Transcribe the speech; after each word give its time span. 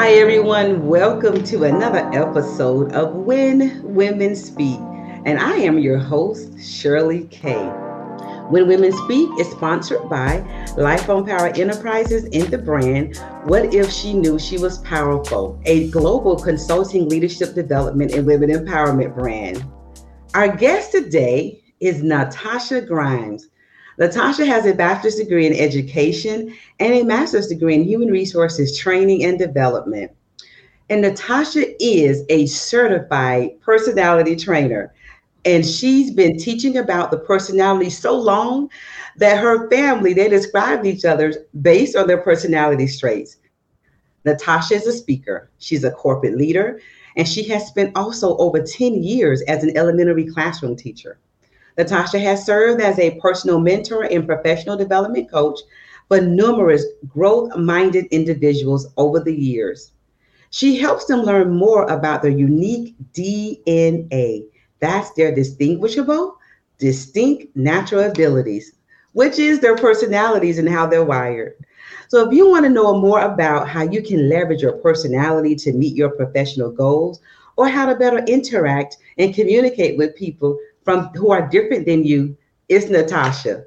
Hi, 0.00 0.12
everyone. 0.12 0.86
Welcome 0.86 1.44
to 1.44 1.64
another 1.64 2.08
episode 2.14 2.90
of 2.92 3.14
When 3.14 3.82
Women 3.84 4.34
Speak. 4.34 4.80
And 5.26 5.38
I 5.38 5.56
am 5.56 5.78
your 5.78 5.98
host, 5.98 6.58
Shirley 6.58 7.24
Kay. 7.24 7.66
When 8.48 8.66
Women 8.66 8.92
Speak 8.92 9.28
is 9.38 9.50
sponsored 9.50 10.08
by 10.08 10.38
Life 10.78 11.10
on 11.10 11.26
Power 11.26 11.48
Enterprises 11.48 12.24
and 12.32 12.50
the 12.50 12.56
brand 12.56 13.18
What 13.44 13.74
If 13.74 13.92
She 13.92 14.14
Knew 14.14 14.38
She 14.38 14.56
Was 14.56 14.78
Powerful, 14.78 15.60
a 15.66 15.90
global 15.90 16.34
consulting 16.34 17.06
leadership 17.06 17.54
development 17.54 18.14
and 18.14 18.26
women 18.26 18.48
empowerment 18.48 19.14
brand. 19.14 19.62
Our 20.32 20.48
guest 20.48 20.92
today 20.92 21.62
is 21.80 22.02
Natasha 22.02 22.80
Grimes. 22.80 23.50
Natasha 24.00 24.46
has 24.46 24.64
a 24.64 24.74
bachelor's 24.74 25.16
degree 25.16 25.46
in 25.46 25.52
education 25.52 26.56
and 26.78 26.94
a 26.94 27.04
master's 27.04 27.48
degree 27.48 27.74
in 27.74 27.84
human 27.84 28.08
resources 28.08 28.78
training 28.78 29.24
and 29.24 29.38
development. 29.38 30.10
And 30.88 31.02
Natasha 31.02 31.66
is 31.84 32.24
a 32.30 32.46
certified 32.46 33.60
personality 33.60 34.36
trainer. 34.36 34.94
And 35.44 35.64
she's 35.64 36.10
been 36.10 36.38
teaching 36.38 36.78
about 36.78 37.10
the 37.10 37.18
personality 37.18 37.90
so 37.90 38.18
long 38.18 38.70
that 39.18 39.38
her 39.38 39.68
family, 39.68 40.14
they 40.14 40.30
describe 40.30 40.86
each 40.86 41.04
other 41.04 41.34
based 41.60 41.94
on 41.94 42.06
their 42.06 42.22
personality 42.22 42.88
traits. 42.88 43.36
Natasha 44.24 44.76
is 44.76 44.86
a 44.86 44.92
speaker, 44.94 45.50
she's 45.58 45.84
a 45.84 45.90
corporate 45.90 46.38
leader, 46.38 46.80
and 47.16 47.28
she 47.28 47.46
has 47.48 47.66
spent 47.66 47.94
also 47.96 48.36
over 48.38 48.62
10 48.62 49.02
years 49.02 49.42
as 49.42 49.62
an 49.62 49.76
elementary 49.76 50.26
classroom 50.26 50.74
teacher. 50.74 51.18
Natasha 51.80 52.18
has 52.18 52.44
served 52.44 52.82
as 52.82 52.98
a 52.98 53.18
personal 53.22 53.58
mentor 53.58 54.02
and 54.02 54.26
professional 54.26 54.76
development 54.76 55.30
coach 55.30 55.58
for 56.08 56.20
numerous 56.20 56.84
growth 57.08 57.56
minded 57.56 58.04
individuals 58.10 58.88
over 58.98 59.18
the 59.18 59.34
years. 59.34 59.92
She 60.50 60.76
helps 60.76 61.06
them 61.06 61.22
learn 61.22 61.56
more 61.56 61.84
about 61.84 62.20
their 62.20 62.32
unique 62.32 62.94
DNA. 63.14 64.44
That's 64.80 65.10
their 65.12 65.34
distinguishable, 65.34 66.36
distinct 66.78 67.56
natural 67.56 68.10
abilities, 68.10 68.74
which 69.14 69.38
is 69.38 69.60
their 69.60 69.76
personalities 69.76 70.58
and 70.58 70.68
how 70.68 70.86
they're 70.86 71.02
wired. 71.02 71.54
So, 72.08 72.28
if 72.28 72.34
you 72.34 72.46
want 72.46 72.64
to 72.66 72.70
know 72.70 73.00
more 73.00 73.22
about 73.22 73.68
how 73.68 73.84
you 73.84 74.02
can 74.02 74.28
leverage 74.28 74.60
your 74.60 74.72
personality 74.72 75.54
to 75.56 75.72
meet 75.72 75.96
your 75.96 76.10
professional 76.10 76.70
goals 76.70 77.20
or 77.56 77.68
how 77.68 77.86
to 77.86 77.94
better 77.94 78.18
interact 78.26 78.98
and 79.16 79.34
communicate 79.34 79.96
with 79.96 80.14
people, 80.14 80.58
from 80.84 81.08
who 81.14 81.30
are 81.30 81.48
different 81.48 81.86
than 81.86 82.04
you 82.04 82.36
is 82.68 82.88
Natasha. 82.88 83.64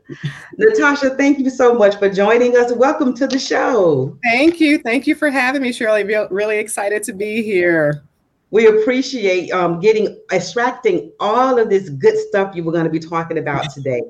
Natasha, 0.58 1.12
thank 1.12 1.38
you 1.38 1.50
so 1.50 1.74
much 1.74 1.98
for 1.98 2.10
joining 2.10 2.56
us. 2.56 2.72
Welcome 2.72 3.14
to 3.16 3.28
the 3.28 3.38
show. 3.38 4.18
Thank 4.24 4.62
you. 4.62 4.80
Thank 4.80 5.06
you 5.06 5.14
for 5.14 5.30
having 5.30 5.62
me, 5.62 5.74
Shirley. 5.74 6.04
Really 6.32 6.58
excited 6.58 7.04
to 7.04 7.14
be 7.14 7.44
here. 7.44 8.04
We 8.52 8.68
appreciate 8.68 9.52
um, 9.52 9.80
getting 9.80 10.18
extracting 10.32 11.12
all 11.20 11.60
of 11.60 11.70
this 11.70 11.90
good 11.90 12.18
stuff 12.18 12.56
you 12.56 12.64
were 12.64 12.72
going 12.72 12.86
to 12.86 12.90
be 12.90 13.00
talking 13.00 13.40
about 13.40 13.72
today. 13.72 14.02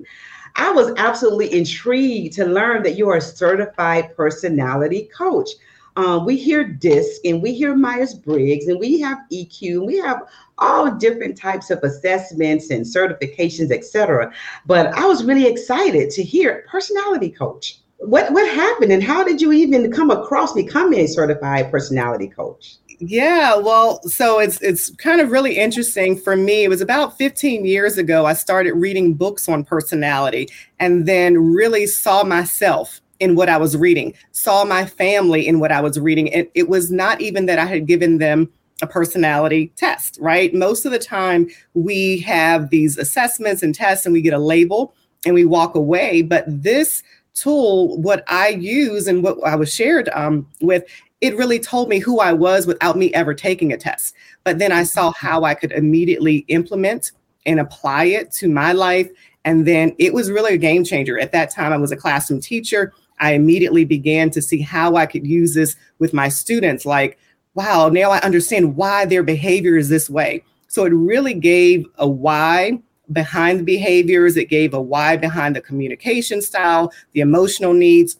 I 0.56 0.72
was 0.72 0.94
absolutely 0.98 1.52
intrigued 1.52 2.34
to 2.36 2.46
learn 2.46 2.84
that 2.84 2.96
you 2.96 3.10
are 3.10 3.18
a 3.18 3.22
certified 3.22 4.16
personality 4.16 5.10
coach. 5.18 5.50
Um, 5.96 6.26
we 6.26 6.38
hear 6.38 6.64
DISC 6.64 7.22
and 7.26 7.42
we 7.42 7.54
hear 7.54 7.76
Myers 7.76 8.14
Briggs 8.14 8.68
and 8.68 8.80
we 8.80 9.00
have 9.02 9.20
EQ 9.32 9.62
and 9.62 9.86
we 9.86 9.98
have 9.98 10.24
all 10.58 10.92
different 10.92 11.38
types 11.38 11.70
of 11.70 11.80
assessments 11.84 12.70
and 12.72 12.86
certifications, 12.86 13.72
etc. 13.72 14.34
But 14.66 14.88
I 14.88 15.06
was 15.06 15.24
really 15.24 15.46
excited 15.46 16.10
to 16.12 16.24
hear 16.24 16.66
personality 16.70 17.30
coach. 17.30 17.80
What 17.98 18.34
what 18.34 18.48
happened 18.54 18.92
and 18.92 19.04
how 19.04 19.24
did 19.24 19.42
you 19.42 19.54
even 19.54 19.92
come 19.92 20.12
across 20.12 20.54
becoming 20.54 21.00
a 21.00 21.08
certified 21.08 21.72
personality 21.72 22.28
coach? 22.28 22.78
Yeah, 23.00 23.56
well, 23.58 24.02
so 24.04 24.40
it's 24.40 24.62
it's 24.62 24.90
kind 24.96 25.22
of 25.22 25.32
really 25.32 25.58
interesting 25.58 26.18
for 26.18 26.36
me. 26.36 26.64
It 26.64 26.70
was 26.70 26.82
about 26.82 27.18
15 27.18 27.66
years 27.66 27.98
ago 27.98 28.26
I 28.26 28.34
started 28.34 28.74
reading 28.74 29.14
books 29.14 29.48
on 29.48 29.64
personality 29.64 30.50
and 30.80 31.06
then 31.06 31.38
really 31.38 31.86
saw 31.86 32.24
myself 32.24 33.02
in 33.24 33.36
what 33.36 33.48
I 33.48 33.58
was 33.58 33.78
reading, 33.78 34.14
saw 34.32 34.66
my 34.66 34.86
family 34.86 35.48
in 35.48 35.60
what 35.60 35.72
I 35.72 35.80
was 35.80 35.98
reading. 35.98 36.34
And 36.34 36.48
it 36.54 36.68
was 36.68 36.92
not 36.92 37.22
even 37.22 37.46
that 37.46 37.58
I 37.58 37.66
had 37.66 37.88
given 37.88 38.18
them 38.18 38.52
a 38.82 38.88
personality 38.88 39.72
test, 39.78 40.18
right? 40.20 40.54
Most 40.54 40.86
of 40.86 40.92
the 40.92 41.00
time, 41.00 41.48
we 41.74 42.20
have 42.20 42.70
these 42.70 42.98
assessments 42.98 43.64
and 43.64 43.74
tests 43.74 44.06
and 44.06 44.12
we 44.12 44.22
get 44.22 44.34
a 44.34 44.40
label 44.40 44.94
and 45.26 45.34
we 45.34 45.46
walk 45.46 45.74
away. 45.74 46.22
But 46.22 46.44
this 46.48 47.02
tool, 47.34 47.98
what 48.02 48.26
I 48.28 48.50
use 48.50 49.08
and 49.08 49.24
what 49.24 49.42
I 49.46 49.56
was 49.56 49.74
shared 49.74 50.10
um, 50.10 50.46
with, 50.60 50.84
it 51.22 51.38
really 51.38 51.60
told 51.60 51.88
me 51.88 52.00
who 52.00 52.20
I 52.20 52.34
was 52.34 52.68
without 52.68 52.98
me 52.98 53.14
ever 53.14 53.34
taking 53.34 53.72
a 53.72 53.78
test. 53.78 54.16
But 54.44 54.60
then 54.60 54.74
I 54.74 54.84
saw 54.84 55.14
how 55.14 55.46
I 55.46 55.54
could 55.54 55.72
immediately 55.72 56.44
implement 56.50 57.14
and 57.46 57.62
apply 57.62 58.06
it 58.06 58.34
to 58.34 58.50
my 58.50 58.74
life. 58.74 59.10
And 59.46 59.66
then 59.66 59.96
it 59.98 60.14
was 60.14 60.30
really 60.30 60.56
a 60.56 60.58
game 60.58 60.84
changer. 60.84 61.18
At 61.18 61.32
that 61.32 61.52
time, 61.52 61.72
I 61.72 61.78
was 61.78 61.94
a 61.94 61.98
classroom 61.98 62.42
teacher. 62.42 62.94
I 63.20 63.34
immediately 63.34 63.86
began 63.86 64.30
to 64.32 64.42
see 64.42 64.62
how 64.62 64.96
I 64.96 65.06
could 65.06 65.26
use 65.26 65.54
this 65.54 65.76
with 66.00 66.14
my 66.14 66.30
students. 66.30 66.86
Like, 66.86 67.18
wow, 67.56 67.90
now 67.90 68.12
I 68.12 68.20
understand 68.20 68.76
why 68.76 69.06
their 69.06 69.24
behavior 69.24 69.78
is 69.78 69.90
this 69.90 70.10
way. 70.10 70.44
So 70.68 70.86
it 70.86 70.90
really 70.90 71.34
gave 71.34 71.86
a 71.98 72.08
why 72.08 72.80
behind 73.12 73.60
the 73.60 73.64
behaviors, 73.64 74.38
it 74.38 74.50
gave 74.50 74.74
a 74.74 74.82
why 74.82 75.18
behind 75.18 75.56
the 75.56 75.62
communication 75.62 76.42
style, 76.42 76.92
the 77.12 77.20
emotional 77.20 77.74
needs, 77.74 78.18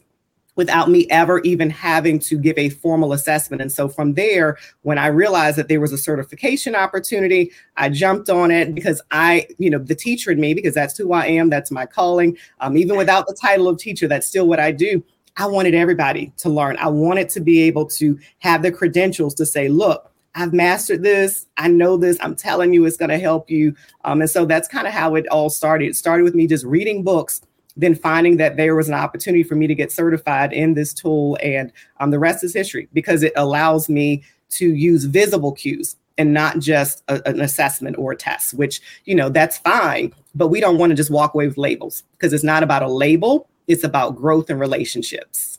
without 0.56 0.90
me 0.90 1.06
ever 1.10 1.40
even 1.40 1.70
having 1.70 2.18
to 2.20 2.38
give 2.38 2.56
a 2.58 2.68
formal 2.68 3.12
assessment. 3.12 3.60
And 3.60 3.72
so 3.72 3.88
from 3.88 4.14
there, 4.14 4.56
when 4.82 4.98
I 4.98 5.08
realized 5.08 5.58
that 5.58 5.68
there 5.68 5.80
was 5.80 5.92
a 5.92 5.98
certification 5.98 6.74
opportunity, 6.74 7.52
I 7.76 7.88
jumped 7.88 8.30
on 8.30 8.50
it 8.50 8.74
because 8.74 9.02
I, 9.10 9.46
you 9.58 9.70
know, 9.70 9.78
the 9.78 9.94
teacher 9.94 10.30
in 10.30 10.40
me, 10.40 10.54
because 10.54 10.74
that's 10.74 10.96
who 10.96 11.12
I 11.12 11.26
am, 11.26 11.50
that's 11.50 11.70
my 11.70 11.86
calling. 11.86 12.36
Um, 12.60 12.76
even 12.76 12.96
without 12.96 13.26
the 13.26 13.34
title 13.34 13.68
of 13.68 13.78
teacher, 13.78 14.06
that's 14.08 14.26
still 14.26 14.46
what 14.46 14.60
I 14.60 14.70
do. 14.72 15.02
I 15.36 15.46
wanted 15.46 15.74
everybody 15.74 16.32
to 16.38 16.48
learn. 16.48 16.76
I 16.76 16.88
wanted 16.88 17.28
to 17.30 17.40
be 17.40 17.62
able 17.62 17.86
to 17.86 18.18
have 18.38 18.62
the 18.62 18.70
credentials 18.70 19.34
to 19.34 19.46
say, 19.46 19.68
look, 19.68 20.12
I've 20.36 20.52
mastered 20.52 21.02
this. 21.02 21.46
I 21.56 21.68
know 21.68 21.96
this. 21.96 22.16
I'm 22.20 22.34
telling 22.36 22.72
you, 22.72 22.84
it's 22.84 22.96
going 22.96 23.10
to 23.10 23.18
help 23.18 23.50
you. 23.50 23.74
Um, 24.04 24.20
and 24.20 24.30
so 24.30 24.44
that's 24.44 24.68
kind 24.68 24.86
of 24.86 24.92
how 24.92 25.14
it 25.14 25.26
all 25.28 25.50
started. 25.50 25.86
It 25.86 25.96
started 25.96 26.24
with 26.24 26.34
me 26.34 26.46
just 26.46 26.64
reading 26.64 27.02
books, 27.02 27.40
then 27.76 27.94
finding 27.94 28.36
that 28.36 28.56
there 28.56 28.76
was 28.76 28.88
an 28.88 28.94
opportunity 28.94 29.42
for 29.42 29.54
me 29.54 29.66
to 29.66 29.74
get 29.74 29.90
certified 29.90 30.52
in 30.52 30.74
this 30.74 30.92
tool. 30.92 31.36
And 31.42 31.72
um, 31.98 32.10
the 32.10 32.18
rest 32.18 32.44
is 32.44 32.54
history 32.54 32.88
because 32.92 33.22
it 33.22 33.32
allows 33.36 33.88
me 33.88 34.22
to 34.50 34.72
use 34.74 35.04
visible 35.04 35.52
cues 35.52 35.96
and 36.16 36.32
not 36.32 36.60
just 36.60 37.02
a, 37.08 37.20
an 37.28 37.40
assessment 37.40 37.98
or 37.98 38.12
a 38.12 38.16
test, 38.16 38.54
which, 38.54 38.80
you 39.04 39.14
know, 39.14 39.28
that's 39.28 39.58
fine. 39.58 40.14
But 40.34 40.48
we 40.48 40.60
don't 40.60 40.78
want 40.78 40.90
to 40.90 40.96
just 40.96 41.10
walk 41.10 41.34
away 41.34 41.48
with 41.48 41.58
labels 41.58 42.04
because 42.12 42.32
it's 42.32 42.44
not 42.44 42.62
about 42.62 42.82
a 42.82 42.88
label 42.88 43.48
it's 43.66 43.84
about 43.84 44.16
growth 44.16 44.50
and 44.50 44.60
relationships. 44.60 45.53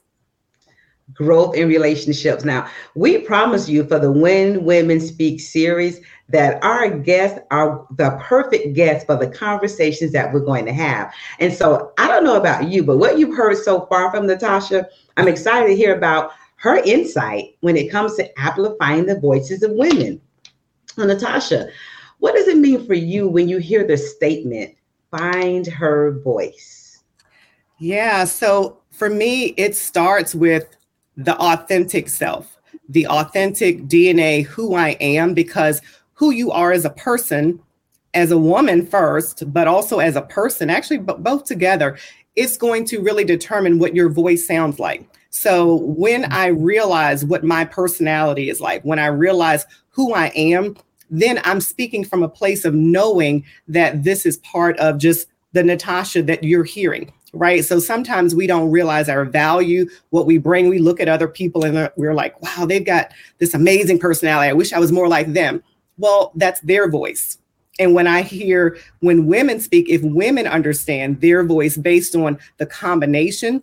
Growth 1.13 1.55
in 1.55 1.67
relationships. 1.67 2.43
Now, 2.43 2.67
we 2.95 3.19
promise 3.19 3.69
you 3.69 3.85
for 3.85 3.99
the 3.99 4.11
When 4.11 4.65
Women 4.65 4.99
Speak 4.99 5.39
series 5.39 6.01
that 6.29 6.63
our 6.63 6.89
guests 6.89 7.39
are 7.51 7.85
the 7.91 8.19
perfect 8.21 8.73
guests 8.73 9.05
for 9.05 9.15
the 9.15 9.27
conversations 9.27 10.11
that 10.13 10.33
we're 10.33 10.39
going 10.39 10.65
to 10.65 10.73
have. 10.73 11.13
And 11.39 11.53
so, 11.53 11.93
I 11.99 12.07
don't 12.07 12.23
know 12.23 12.37
about 12.37 12.69
you, 12.69 12.83
but 12.83 12.97
what 12.97 13.19
you've 13.19 13.37
heard 13.37 13.57
so 13.57 13.85
far 13.85 14.09
from 14.09 14.25
Natasha, 14.25 14.87
I'm 15.15 15.27
excited 15.27 15.67
to 15.67 15.75
hear 15.75 15.95
about 15.95 16.31
her 16.57 16.77
insight 16.77 17.55
when 17.61 17.77
it 17.77 17.91
comes 17.91 18.15
to 18.15 18.39
amplifying 18.39 19.05
the 19.05 19.19
voices 19.19 19.61
of 19.61 19.71
women. 19.73 20.19
Well, 20.97 21.07
Natasha, 21.07 21.69
what 22.17 22.33
does 22.33 22.47
it 22.47 22.57
mean 22.57 22.85
for 22.87 22.95
you 22.95 23.27
when 23.27 23.47
you 23.47 23.59
hear 23.59 23.85
the 23.85 23.97
statement, 23.97 24.73
find 25.11 25.67
her 25.67 26.19
voice? 26.21 27.03
Yeah. 27.77 28.23
So 28.23 28.81
for 28.89 29.09
me, 29.09 29.53
it 29.57 29.75
starts 29.75 30.33
with 30.33 30.75
the 31.17 31.37
authentic 31.37 32.09
self, 32.09 32.57
the 32.89 33.07
authentic 33.07 33.83
DNA, 33.83 34.45
who 34.45 34.75
I 34.75 34.89
am, 34.99 35.33
because 35.33 35.81
who 36.13 36.31
you 36.31 36.51
are 36.51 36.71
as 36.71 36.85
a 36.85 36.89
person, 36.91 37.59
as 38.13 38.31
a 38.31 38.37
woman 38.37 38.85
first, 38.85 39.51
but 39.53 39.67
also 39.67 39.99
as 39.99 40.15
a 40.15 40.21
person, 40.21 40.69
actually, 40.69 40.99
but 40.99 41.23
both 41.23 41.45
together, 41.45 41.97
it's 42.35 42.57
going 42.57 42.85
to 42.85 43.01
really 43.01 43.23
determine 43.23 43.79
what 43.79 43.95
your 43.95 44.09
voice 44.09 44.47
sounds 44.47 44.79
like. 44.79 45.07
So 45.29 45.81
when 45.81 46.25
I 46.31 46.47
realize 46.47 47.25
what 47.25 47.43
my 47.43 47.65
personality 47.65 48.49
is 48.49 48.61
like, 48.61 48.83
when 48.83 48.99
I 48.99 49.07
realize 49.07 49.65
who 49.89 50.13
I 50.13 50.27
am, 50.35 50.77
then 51.09 51.41
I'm 51.43 51.61
speaking 51.61 52.03
from 52.03 52.23
a 52.23 52.29
place 52.29 52.65
of 52.65 52.73
knowing 52.73 53.45
that 53.67 54.03
this 54.03 54.25
is 54.25 54.37
part 54.37 54.77
of 54.79 54.97
just 54.97 55.27
the 55.51 55.63
Natasha 55.63 56.23
that 56.23 56.43
you're 56.43 56.63
hearing 56.63 57.11
right? 57.35 57.63
So 57.63 57.79
sometimes 57.79 58.33
we 58.33 58.47
don't 58.47 58.71
realize 58.71 59.09
our 59.09 59.25
value, 59.25 59.87
what 60.09 60.25
we 60.25 60.37
bring. 60.37 60.69
We 60.69 60.79
look 60.79 60.99
at 60.99 61.09
other 61.09 61.27
people 61.27 61.65
and 61.65 61.91
we're 61.95 62.13
like, 62.13 62.41
wow, 62.41 62.65
they've 62.65 62.85
got 62.85 63.11
this 63.39 63.53
amazing 63.53 63.99
personality. 63.99 64.49
I 64.49 64.53
wish 64.53 64.73
I 64.73 64.79
was 64.79 64.91
more 64.91 65.07
like 65.07 65.33
them. 65.33 65.61
Well, 65.97 66.31
that's 66.35 66.61
their 66.61 66.89
voice. 66.89 67.37
And 67.77 67.93
when 67.93 68.07
I 68.07 68.21
hear 68.21 68.77
when 68.99 69.27
women 69.27 69.59
speak, 69.59 69.89
if 69.89 70.01
women 70.01 70.47
understand 70.47 71.19
their 71.21 71.43
voice 71.43 71.75
based 71.75 72.15
on 72.15 72.39
the 72.57 72.65
combination 72.65 73.61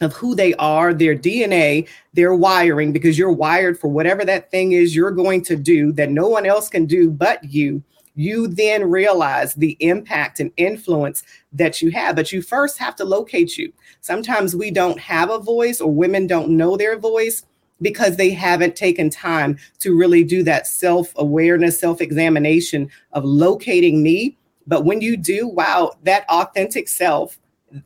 of 0.00 0.14
who 0.14 0.34
they 0.34 0.54
are, 0.54 0.94
their 0.94 1.14
DNA, 1.14 1.86
their 2.14 2.34
wiring, 2.34 2.90
because 2.90 3.18
you're 3.18 3.32
wired 3.32 3.78
for 3.78 3.88
whatever 3.88 4.24
that 4.24 4.50
thing 4.50 4.72
is 4.72 4.96
you're 4.96 5.10
going 5.10 5.42
to 5.42 5.56
do 5.56 5.92
that 5.92 6.10
no 6.10 6.26
one 6.26 6.46
else 6.46 6.68
can 6.68 6.86
do 6.86 7.10
but 7.10 7.44
you. 7.44 7.82
You 8.20 8.48
then 8.48 8.84
realize 8.84 9.54
the 9.54 9.78
impact 9.80 10.40
and 10.40 10.52
influence 10.58 11.22
that 11.54 11.80
you 11.80 11.90
have, 11.92 12.16
but 12.16 12.30
you 12.30 12.42
first 12.42 12.76
have 12.76 12.94
to 12.96 13.04
locate 13.06 13.56
you. 13.56 13.72
Sometimes 14.02 14.54
we 14.54 14.70
don't 14.70 15.00
have 15.00 15.30
a 15.30 15.38
voice, 15.38 15.80
or 15.80 15.90
women 15.90 16.26
don't 16.26 16.50
know 16.50 16.76
their 16.76 16.98
voice 16.98 17.44
because 17.80 18.16
they 18.16 18.28
haven't 18.28 18.76
taken 18.76 19.08
time 19.08 19.56
to 19.78 19.96
really 19.96 20.22
do 20.22 20.42
that 20.42 20.66
self 20.66 21.14
awareness, 21.16 21.80
self 21.80 22.02
examination 22.02 22.90
of 23.12 23.24
locating 23.24 24.02
me. 24.02 24.36
But 24.66 24.84
when 24.84 25.00
you 25.00 25.16
do, 25.16 25.48
wow, 25.48 25.92
that 26.02 26.28
authentic 26.28 26.88
self 26.88 27.38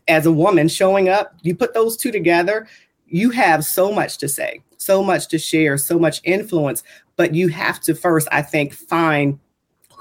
as 0.08 0.26
a 0.26 0.32
woman 0.32 0.66
showing 0.66 1.08
up, 1.08 1.32
you 1.42 1.54
put 1.54 1.74
those 1.74 1.96
two 1.96 2.10
together, 2.10 2.66
you 3.06 3.30
have 3.30 3.64
so 3.64 3.92
much 3.92 4.18
to 4.18 4.28
say, 4.28 4.64
so 4.78 5.00
much 5.00 5.28
to 5.28 5.38
share, 5.38 5.78
so 5.78 5.96
much 5.96 6.20
influence. 6.24 6.82
But 7.14 7.36
you 7.36 7.46
have 7.50 7.78
to 7.82 7.94
first, 7.94 8.26
I 8.32 8.42
think, 8.42 8.74
find 8.74 9.38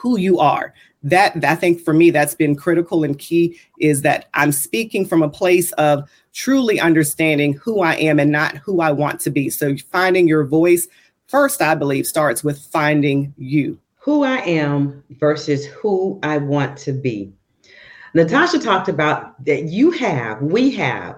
who 0.03 0.17
you 0.19 0.37
are. 0.37 0.73
That 1.01 1.43
I 1.45 1.55
think 1.55 1.79
for 1.79 1.93
me, 1.93 2.11
that's 2.11 2.35
been 2.35 2.57
critical 2.57 3.05
and 3.05 3.17
key 3.17 3.57
is 3.79 4.01
that 4.01 4.27
I'm 4.33 4.51
speaking 4.51 5.05
from 5.05 5.23
a 5.23 5.29
place 5.29 5.71
of 5.73 6.09
truly 6.33 6.77
understanding 6.77 7.53
who 7.53 7.81
I 7.81 7.93
am 7.95 8.19
and 8.19 8.29
not 8.29 8.57
who 8.57 8.81
I 8.81 8.91
want 8.91 9.21
to 9.21 9.29
be. 9.29 9.49
So 9.49 9.77
finding 9.91 10.27
your 10.27 10.43
voice 10.43 10.89
first, 11.27 11.61
I 11.61 11.73
believe, 11.75 12.05
starts 12.05 12.43
with 12.43 12.59
finding 12.59 13.33
you. 13.37 13.79
Who 13.95 14.25
I 14.25 14.39
am 14.39 15.01
versus 15.11 15.65
who 15.65 16.19
I 16.21 16.37
want 16.37 16.77
to 16.79 16.91
be. 16.91 17.31
Natasha 18.13 18.59
talked 18.59 18.89
about 18.89 19.43
that 19.45 19.63
you 19.63 19.89
have, 19.91 20.41
we 20.41 20.69
have 20.71 21.17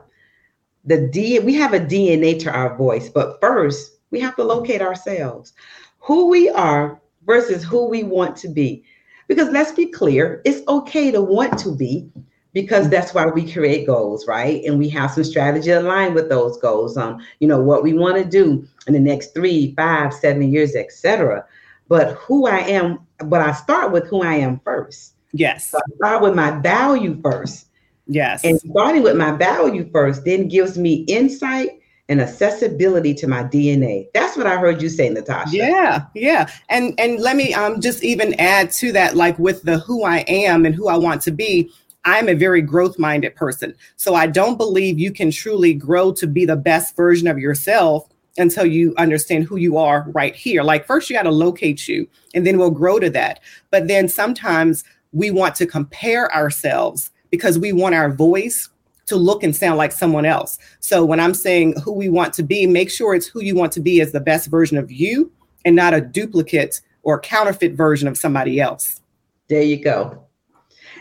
the 0.86 1.08
D, 1.08 1.40
we 1.40 1.56
have 1.56 1.74
a 1.74 1.80
DNA 1.80 2.40
to 2.42 2.52
our 2.52 2.78
voice, 2.78 3.10
but 3.10 3.42
first 3.42 3.98
we 4.12 4.20
have 4.20 4.36
to 4.36 4.44
locate 4.44 4.84
ourselves, 4.84 5.54
who 5.98 6.30
we 6.30 6.50
are 6.52 7.02
versus 7.26 7.64
who 7.64 7.88
we 7.88 8.04
want 8.04 8.36
to 8.38 8.48
be. 8.48 8.84
Because 9.28 9.50
let's 9.50 9.72
be 9.72 9.88
clear, 9.88 10.42
it's 10.46 10.66
okay 10.68 11.12
to 11.12 11.22
want 11.22 11.58
to 11.60 11.76
be 11.76 12.10
because 12.54 12.90
that's 12.90 13.14
why 13.14 13.26
we 13.26 13.52
create 13.52 13.86
goals, 13.86 14.28
right? 14.28 14.64
And 14.64 14.80
we 14.80 14.88
have 14.90 15.12
some 15.12 15.26
strategy 15.26 15.72
aligned 15.72 16.16
with 16.16 16.30
those 16.30 16.58
goals. 16.58 16.96
Um, 16.96 17.20
you 17.40 17.48
know, 17.48 17.60
what 17.60 17.84
we 17.84 17.94
want 17.94 18.16
to 18.16 18.24
do 18.24 18.66
in 18.88 18.94
the 18.94 19.00
next 19.00 19.34
three, 19.34 19.74
five, 19.76 20.14
seven 20.14 20.54
years, 20.54 20.74
etc. 20.74 21.46
But 21.90 22.14
who 22.14 22.48
I 22.48 22.60
am, 22.60 23.00
but 23.18 23.42
I 23.42 23.52
start 23.52 23.92
with 23.92 24.08
who 24.08 24.22
I 24.22 24.36
am 24.36 24.62
first. 24.64 25.16
Yes. 25.34 25.72
So 25.72 25.80
I 25.80 25.96
start 25.98 26.22
with 26.24 26.34
my 26.34 26.52
value 26.52 27.20
first. 27.22 27.68
Yes. 28.08 28.46
And 28.46 28.58
starting 28.60 29.04
with 29.04 29.18
my 29.18 29.32
value 29.32 29.90
first 29.92 30.24
then 30.24 30.48
gives 30.48 30.78
me 30.78 31.04
insight 31.10 31.72
and 32.08 32.22
accessibility 32.22 33.14
to 33.16 33.28
my 33.28 33.44
DNA. 33.44 34.08
That's 34.14 34.38
what 34.38 34.48
I 34.48 34.58
heard 34.58 34.82
you 34.82 34.90
say, 34.90 35.10
Natasha. 35.10 35.56
Yeah, 35.56 36.06
yeah. 36.14 36.50
And 36.70 36.94
and 37.00 37.20
let 37.20 37.36
me 37.36 37.54
um 37.54 37.82
just 37.82 38.04
even 38.04 38.34
add 38.36 38.72
to 38.74 38.92
that, 38.92 39.16
like 39.16 39.38
with 39.40 39.64
the 39.64 39.80
who 39.80 40.04
I 40.04 40.20
am 40.28 40.66
and 40.66 40.76
who 40.76 40.88
I 40.88 40.98
want 40.98 41.22
to 41.24 41.32
be. 41.32 41.70
I'm 42.08 42.30
a 42.30 42.36
very 42.36 42.62
growth 42.62 43.00
minded 43.00 43.36
person. 43.36 43.74
So 43.96 44.14
I 44.14 44.28
don't 44.28 44.58
believe 44.58 45.00
you 45.00 45.12
can 45.12 45.32
truly 45.32 45.74
grow 45.74 46.12
to 46.14 46.28
be 46.28 46.46
the 46.46 46.56
best 46.56 46.96
version 46.96 47.28
of 47.28 47.40
yourself 47.40 48.08
until 48.38 48.66
you 48.66 48.94
understand 48.98 49.46
who 49.46 49.58
you 49.58 49.78
are 49.78 50.06
right 50.12 50.36
here. 50.36 50.62
Like, 50.62 50.86
first, 50.86 51.10
you 51.10 51.16
got 51.16 51.24
to 51.24 51.32
locate 51.32 51.88
you, 51.88 52.08
and 52.36 52.46
then 52.46 52.60
we'll 52.60 52.70
grow 52.70 53.00
to 53.00 53.10
that. 53.12 53.40
But 53.72 53.88
then 53.88 54.08
sometimes 54.08 54.84
we 55.14 55.32
want 55.32 55.56
to 55.56 55.66
compare 55.66 56.32
ourselves 56.32 57.10
because 57.32 57.58
we 57.58 57.74
want 57.74 57.96
our 57.96 58.12
voice 58.12 58.70
to 59.08 59.16
look 59.16 59.44
and 59.44 59.56
sound 59.56 59.78
like 59.78 59.92
someone 59.92 60.26
else. 60.26 60.58
So 60.80 61.06
when 61.06 61.20
I'm 61.20 61.34
saying 61.34 61.80
who 61.82 61.92
we 61.92 62.10
want 62.10 62.34
to 62.36 62.44
be, 62.44 62.66
make 62.66 62.90
sure 62.90 63.14
it's 63.14 63.28
who 63.28 63.42
you 63.42 63.56
want 63.56 63.72
to 63.74 63.80
be 63.80 64.02
as 64.02 64.12
the 64.12 64.20
best 64.20 64.50
version 64.50 64.78
of 64.78 64.92
you 64.92 65.32
and 65.64 65.76
not 65.76 65.94
a 65.94 66.02
duplicate 66.02 66.82
or 67.04 67.20
counterfeit 67.20 67.74
version 67.74 68.08
of 68.08 68.18
somebody 68.18 68.60
else. 68.60 69.02
There 69.48 69.62
you 69.62 69.84
go. 69.84 70.24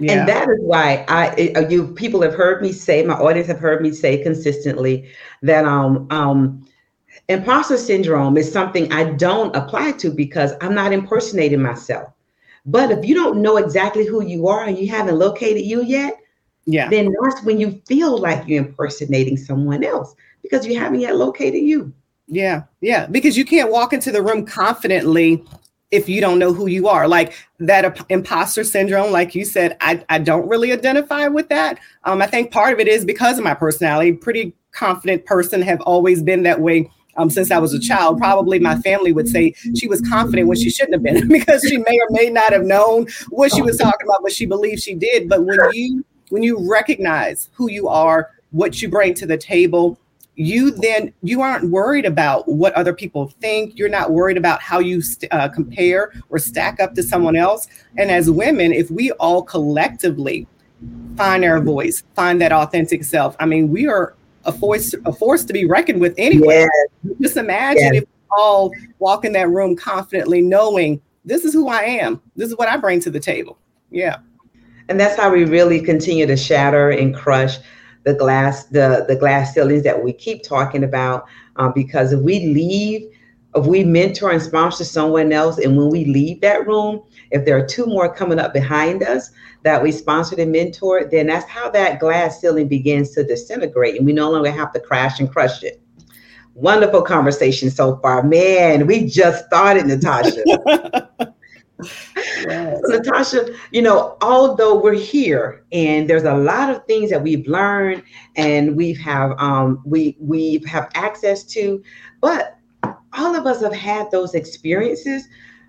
Yeah. 0.00 0.12
And 0.12 0.28
that 0.28 0.48
is 0.48 0.58
why 0.60 1.04
I 1.08 1.52
uh, 1.56 1.68
you 1.68 1.88
people 1.94 2.20
have 2.22 2.34
heard 2.34 2.60
me 2.60 2.72
say, 2.72 3.02
my 3.04 3.14
audience 3.14 3.46
have 3.46 3.60
heard 3.60 3.80
me 3.80 3.92
say 3.92 4.22
consistently 4.22 5.08
that 5.42 5.64
um 5.64 6.08
um 6.10 6.66
imposter 7.28 7.78
syndrome 7.78 8.36
is 8.36 8.50
something 8.50 8.92
I 8.92 9.04
don't 9.12 9.54
apply 9.54 9.92
to 9.92 10.10
because 10.10 10.52
I'm 10.60 10.74
not 10.74 10.92
impersonating 10.92 11.62
myself. 11.62 12.10
But 12.66 12.90
if 12.90 13.04
you 13.04 13.14
don't 13.14 13.40
know 13.40 13.56
exactly 13.56 14.04
who 14.04 14.22
you 14.24 14.48
are 14.48 14.64
and 14.64 14.76
you 14.76 14.88
haven't 14.88 15.18
located 15.18 15.64
you 15.64 15.82
yet, 15.82 16.18
yeah, 16.66 16.88
then 16.88 17.14
that's 17.22 17.42
when 17.44 17.58
you 17.58 17.80
feel 17.86 18.18
like 18.18 18.46
you're 18.46 18.64
impersonating 18.64 19.36
someone 19.36 19.84
else 19.84 20.14
because 20.42 20.66
you 20.66 20.78
haven't 20.78 21.00
yet 21.00 21.16
located 21.16 21.62
you. 21.62 21.92
Yeah, 22.26 22.62
yeah, 22.80 23.06
because 23.06 23.36
you 23.36 23.44
can't 23.44 23.70
walk 23.70 23.92
into 23.92 24.10
the 24.10 24.22
room 24.22 24.46
confidently 24.46 25.44
if 25.90 26.08
you 26.08 26.20
don't 26.20 26.38
know 26.38 26.52
who 26.52 26.66
you 26.66 26.88
are. 26.88 27.06
Like 27.06 27.34
that 27.60 28.04
imposter 28.08 28.64
syndrome, 28.64 29.12
like 29.12 29.34
you 29.34 29.44
said, 29.44 29.76
I, 29.80 30.04
I 30.08 30.18
don't 30.18 30.48
really 30.48 30.72
identify 30.72 31.28
with 31.28 31.48
that. 31.50 31.78
Um, 32.04 32.22
I 32.22 32.26
think 32.26 32.50
part 32.50 32.72
of 32.72 32.80
it 32.80 32.88
is 32.88 33.04
because 33.04 33.38
of 33.38 33.44
my 33.44 33.54
personality, 33.54 34.12
pretty 34.12 34.54
confident 34.72 35.24
person, 35.24 35.62
have 35.62 35.80
always 35.82 36.22
been 36.22 36.42
that 36.44 36.60
way 36.60 36.90
um, 37.16 37.30
since 37.30 37.50
I 37.50 37.58
was 37.58 37.72
a 37.72 37.78
child. 37.78 38.18
Probably 38.18 38.58
my 38.58 38.76
family 38.80 39.12
would 39.12 39.28
say 39.28 39.54
she 39.76 39.86
was 39.86 40.00
confident 40.00 40.48
when 40.48 40.58
she 40.58 40.70
shouldn't 40.70 40.94
have 40.94 41.02
been 41.02 41.28
because 41.32 41.62
she 41.62 41.78
may 41.78 41.98
or 42.00 42.08
may 42.10 42.30
not 42.30 42.52
have 42.52 42.64
known 42.64 43.06
what 43.28 43.52
she 43.52 43.62
was 43.62 43.78
talking 43.78 44.06
about, 44.06 44.22
but 44.22 44.32
she 44.32 44.46
believed 44.46 44.82
she 44.82 44.94
did. 44.94 45.28
But 45.28 45.44
when 45.44 45.58
you 45.72 46.04
when 46.30 46.42
you 46.42 46.70
recognize 46.70 47.50
who 47.52 47.70
you 47.70 47.88
are, 47.88 48.30
what 48.50 48.80
you 48.80 48.88
bring 48.88 49.14
to 49.14 49.26
the 49.26 49.36
table, 49.36 49.98
you 50.36 50.72
then 50.72 51.12
you 51.22 51.42
aren't 51.42 51.70
worried 51.70 52.04
about 52.04 52.48
what 52.48 52.72
other 52.72 52.92
people 52.92 53.28
think 53.40 53.78
you're 53.78 53.88
not 53.88 54.10
worried 54.10 54.36
about 54.36 54.60
how 54.60 54.80
you 54.80 55.00
st- 55.00 55.32
uh, 55.32 55.48
compare 55.48 56.12
or 56.28 56.40
stack 56.40 56.80
up 56.80 56.92
to 56.92 57.04
someone 57.04 57.36
else 57.36 57.68
and 57.98 58.10
as 58.10 58.28
women 58.28 58.72
if 58.72 58.90
we 58.90 59.12
all 59.12 59.44
collectively 59.44 60.44
find 61.16 61.44
our 61.44 61.60
voice 61.60 62.02
find 62.16 62.40
that 62.40 62.50
authentic 62.50 63.04
self 63.04 63.36
i 63.38 63.46
mean 63.46 63.68
we 63.68 63.86
are 63.86 64.16
a 64.44 64.52
force 64.52 64.94
a 65.04 65.12
force 65.12 65.44
to 65.44 65.52
be 65.52 65.64
reckoned 65.64 66.00
with 66.00 66.14
anyway. 66.18 66.66
Yes. 67.04 67.16
Just 67.20 67.36
imagine 67.36 67.94
yes. 67.94 68.02
if 68.02 68.04
we 68.04 68.36
all 68.38 68.70
walk 68.98 69.24
in 69.24 69.32
that 69.32 69.48
room 69.48 69.76
confidently 69.76 70.40
knowing 70.40 71.00
this 71.24 71.44
is 71.44 71.52
who 71.52 71.68
I 71.68 71.82
am. 71.82 72.20
This 72.36 72.48
is 72.48 72.56
what 72.56 72.68
I 72.68 72.76
bring 72.76 73.00
to 73.00 73.10
the 73.10 73.20
table. 73.20 73.58
Yeah. 73.90 74.18
And 74.88 75.00
that's 75.00 75.16
how 75.16 75.30
we 75.30 75.44
really 75.44 75.80
continue 75.80 76.26
to 76.26 76.36
shatter 76.36 76.90
and 76.90 77.14
crush 77.14 77.58
the 78.04 78.14
glass 78.14 78.66
the 78.66 79.04
the 79.08 79.16
glass 79.16 79.54
ceilings 79.54 79.82
that 79.82 80.02
we 80.02 80.12
keep 80.12 80.42
talking 80.42 80.84
about 80.84 81.26
um, 81.56 81.72
because 81.74 82.12
if 82.12 82.20
we 82.20 82.40
leave 82.46 83.10
if 83.56 83.66
we 83.66 83.84
mentor 83.84 84.30
and 84.30 84.42
sponsor 84.42 84.84
someone 84.84 85.32
else 85.32 85.58
and 85.58 85.76
when 85.76 85.88
we 85.88 86.04
leave 86.04 86.40
that 86.40 86.66
room 86.66 87.02
if 87.30 87.44
there 87.44 87.56
are 87.56 87.66
two 87.66 87.86
more 87.86 88.14
coming 88.14 88.38
up 88.38 88.52
behind 88.52 89.02
us 89.02 89.30
that 89.62 89.82
we 89.82 89.90
sponsored 89.90 90.38
and 90.38 90.54
mentored 90.54 91.10
then 91.10 91.26
that's 91.26 91.48
how 91.48 91.70
that 91.70 91.98
glass 91.98 92.40
ceiling 92.40 92.68
begins 92.68 93.10
to 93.12 93.24
disintegrate 93.24 93.96
and 93.96 94.06
we 94.06 94.12
no 94.12 94.30
longer 94.30 94.50
have 94.50 94.72
to 94.72 94.80
crash 94.80 95.18
and 95.18 95.32
crush 95.32 95.62
it. 95.62 95.80
Wonderful 96.54 97.02
conversation 97.02 97.70
so 97.70 97.96
far. 97.96 98.22
Man 98.22 98.86
we 98.86 99.06
just 99.06 99.46
started 99.46 99.86
natasha 99.86 101.08
yes. 101.82 102.80
so, 102.84 102.96
natasha 102.96 103.46
you 103.72 103.82
know 103.82 104.16
although 104.22 104.78
we're 104.78 104.92
here 104.94 105.64
and 105.72 106.08
there's 106.08 106.22
a 106.22 106.36
lot 106.36 106.70
of 106.70 106.84
things 106.86 107.10
that 107.10 107.20
we've 107.20 107.46
learned 107.48 108.02
and 108.36 108.76
we 108.76 108.94
have 108.94 109.32
um, 109.38 109.82
we 109.84 110.16
we 110.20 110.62
have 110.66 110.88
access 110.94 111.42
to 111.44 111.82
but 112.20 112.58
all 113.16 113.34
of 113.34 113.46
us 113.46 113.62
have 113.62 113.72
had 113.72 114.10
those 114.10 114.34
experiences 114.34 115.28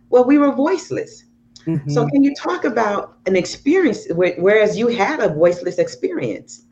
where 0.10 0.24
we 0.24 0.38
were 0.38 0.52
voiceless. 0.52 1.26
Mm-hmm. 1.66 1.90
So, 1.90 2.08
can 2.08 2.24
you 2.24 2.34
talk 2.36 2.64
about 2.64 3.18
an 3.26 3.36
experience 3.36 4.06
whereas 4.12 4.78
you 4.78 4.88
had 4.88 5.20
a 5.20 5.34
voiceless 5.34 5.78
experience? 5.80 6.64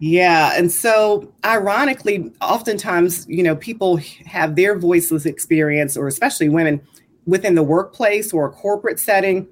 Yeah. 0.00 0.52
And 0.54 0.70
so, 0.70 1.32
ironically, 1.44 2.32
oftentimes, 2.42 3.26
you 3.28 3.42
know, 3.42 3.56
people 3.56 3.98
have 4.26 4.56
their 4.56 4.78
voiceless 4.78 5.24
experience, 5.24 5.96
or 5.96 6.08
especially 6.08 6.48
women 6.48 6.80
within 7.26 7.54
the 7.54 7.62
workplace 7.62 8.32
or 8.32 8.46
a 8.46 8.50
corporate 8.50 8.98
setting. 8.98 9.46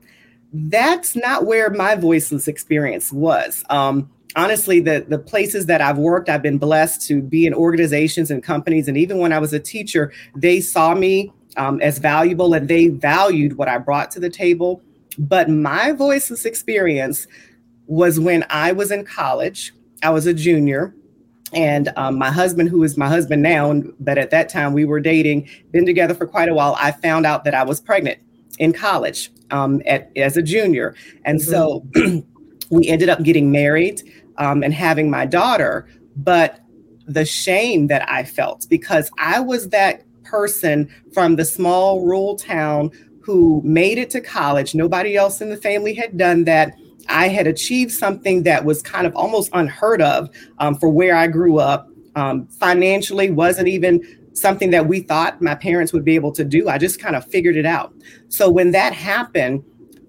That's 0.52 1.14
not 1.14 1.46
where 1.46 1.70
my 1.70 1.94
voiceless 1.94 2.48
experience 2.48 3.12
was. 3.12 3.64
Um, 3.70 4.10
honestly, 4.36 4.80
the 4.80 5.04
the 5.08 5.18
places 5.18 5.66
that 5.66 5.80
I've 5.80 5.98
worked, 5.98 6.28
I've 6.28 6.42
been 6.42 6.58
blessed 6.58 7.06
to 7.08 7.22
be 7.22 7.46
in 7.46 7.54
organizations 7.54 8.30
and 8.30 8.42
companies, 8.42 8.88
and 8.88 8.96
even 8.96 9.18
when 9.18 9.32
I 9.32 9.38
was 9.38 9.52
a 9.52 9.60
teacher, 9.60 10.12
they 10.34 10.60
saw 10.60 10.94
me 10.94 11.32
um, 11.56 11.80
as 11.80 11.98
valuable 11.98 12.54
and 12.54 12.68
they 12.68 12.88
valued 12.88 13.56
what 13.56 13.68
I 13.68 13.78
brought 13.78 14.10
to 14.12 14.20
the 14.20 14.30
table. 14.30 14.82
But 15.18 15.48
my 15.48 15.92
voiceless 15.92 16.44
experience 16.44 17.26
was 17.86 18.20
when 18.20 18.44
I 18.50 18.72
was 18.72 18.90
in 18.90 19.04
college. 19.04 19.72
I 20.02 20.10
was 20.10 20.26
a 20.26 20.32
junior, 20.32 20.94
and 21.52 21.92
um, 21.96 22.18
my 22.18 22.30
husband, 22.30 22.68
who 22.68 22.82
is 22.82 22.96
my 22.96 23.08
husband 23.08 23.42
now, 23.42 23.82
but 23.98 24.18
at 24.18 24.30
that 24.30 24.48
time 24.48 24.72
we 24.72 24.84
were 24.84 25.00
dating, 25.00 25.48
been 25.72 25.86
together 25.86 26.14
for 26.14 26.26
quite 26.26 26.48
a 26.48 26.54
while. 26.54 26.76
I 26.78 26.92
found 26.92 27.26
out 27.26 27.44
that 27.44 27.54
I 27.54 27.62
was 27.62 27.80
pregnant 27.80 28.18
in 28.58 28.72
college 28.72 29.30
um, 29.50 29.82
at, 29.86 30.10
as 30.16 30.36
a 30.36 30.42
junior, 30.42 30.94
and 31.24 31.40
mm-hmm. 31.40 31.50
so 31.50 31.84
we 32.70 32.88
ended 32.88 33.08
up 33.08 33.22
getting 33.22 33.50
married 33.50 34.02
um, 34.38 34.62
and 34.62 34.72
having 34.72 35.10
my 35.10 35.26
daughter. 35.26 35.88
But 36.16 36.60
the 37.06 37.24
shame 37.24 37.88
that 37.88 38.08
I 38.08 38.24
felt 38.24 38.66
because 38.68 39.10
I 39.18 39.40
was 39.40 39.70
that 39.70 40.04
person 40.22 40.88
from 41.12 41.36
the 41.36 41.44
small 41.44 42.02
rural 42.04 42.36
town 42.36 42.92
who 43.20 43.60
made 43.64 43.98
it 43.98 44.10
to 44.10 44.20
college. 44.20 44.74
Nobody 44.74 45.16
else 45.16 45.40
in 45.40 45.50
the 45.50 45.56
family 45.56 45.92
had 45.92 46.16
done 46.16 46.44
that. 46.44 46.74
I 47.10 47.28
had 47.28 47.46
achieved 47.46 47.92
something 47.92 48.44
that 48.44 48.64
was 48.64 48.80
kind 48.80 49.06
of 49.06 49.14
almost 49.14 49.50
unheard 49.52 50.00
of 50.00 50.30
um, 50.58 50.76
for 50.76 50.88
where 50.88 51.16
I 51.16 51.26
grew 51.26 51.58
up. 51.58 51.88
Um, 52.16 52.46
financially, 52.46 53.30
wasn't 53.30 53.68
even 53.68 54.00
something 54.32 54.70
that 54.70 54.86
we 54.86 55.00
thought 55.00 55.42
my 55.42 55.54
parents 55.54 55.92
would 55.92 56.04
be 56.04 56.14
able 56.14 56.32
to 56.32 56.44
do. 56.44 56.68
I 56.68 56.78
just 56.78 57.00
kind 57.00 57.16
of 57.16 57.26
figured 57.26 57.56
it 57.56 57.66
out. 57.66 57.92
So 58.28 58.50
when 58.50 58.70
that 58.72 58.92
happened, 58.92 59.64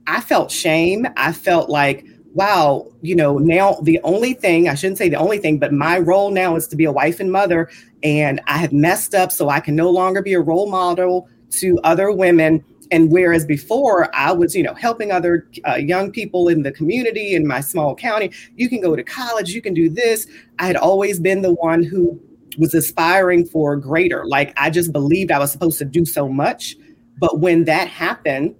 I 0.08 0.22
felt 0.22 0.52
shame. 0.52 1.08
I 1.18 1.32
felt 1.32 1.70
like, 1.70 2.06
wow, 2.34 2.88
you 3.02 3.16
know, 3.16 3.38
now 3.38 3.76
the 3.82 4.00
only 4.04 4.34
thing, 4.34 4.70
I 4.70 4.76
shouldn't 4.76 4.98
say 4.98 5.10
the 5.10 5.18
only 5.18 5.38
thing, 5.38 5.60
but 5.60 5.74
my 5.74 6.00
role 6.00 6.32
now 6.32 6.56
is 6.56 6.68
to 6.68 6.76
be 6.76 6.86
a 6.86 6.92
wife 6.92 7.20
and 7.20 7.32
mother. 7.32 7.70
And 8.04 8.42
I 8.48 8.58
have 8.58 8.74
messed 8.74 9.14
up, 9.14 9.32
so 9.32 9.50
I 9.50 9.60
can 9.60 9.76
no 9.76 9.90
longer 9.90 10.22
be 10.22 10.34
a 10.34 10.40
role 10.40 10.70
model 10.70 11.30
to 11.60 11.80
other 11.84 12.12
women. 12.12 12.64
And 12.92 13.12
whereas 13.12 13.46
before 13.46 14.14
I 14.14 14.32
was, 14.32 14.56
you 14.56 14.64
know, 14.64 14.74
helping 14.74 15.12
other 15.12 15.48
uh, 15.68 15.76
young 15.76 16.12
people 16.12 16.50
in 16.50 16.64
the 16.64 16.72
community 16.72 17.34
in 17.34 17.48
my 17.48 17.62
small 17.62 17.96
county, 17.96 18.32
you 18.56 18.70
can 18.70 18.82
go 18.82 18.96
to 18.96 19.04
college, 19.04 19.52
you 19.52 19.62
can 19.62 19.74
do 19.74 19.90
this. 19.90 20.28
I 20.60 20.68
had 20.68 20.76
always 20.76 21.20
been 21.20 21.42
the 21.42 21.54
one 21.54 21.84
who 21.84 22.20
was 22.58 22.74
aspiring 22.74 23.46
for 23.46 23.78
greater. 23.78 24.26
Like 24.26 24.54
I 24.58 24.70
just 24.70 24.92
believed 24.92 25.32
I 25.32 25.40
was 25.40 25.52
supposed 25.52 25.80
to 25.80 25.86
do 25.86 26.06
so 26.06 26.28
much. 26.28 26.76
But 27.18 27.40
when 27.40 27.66
that 27.66 27.88
happened, 27.88 28.56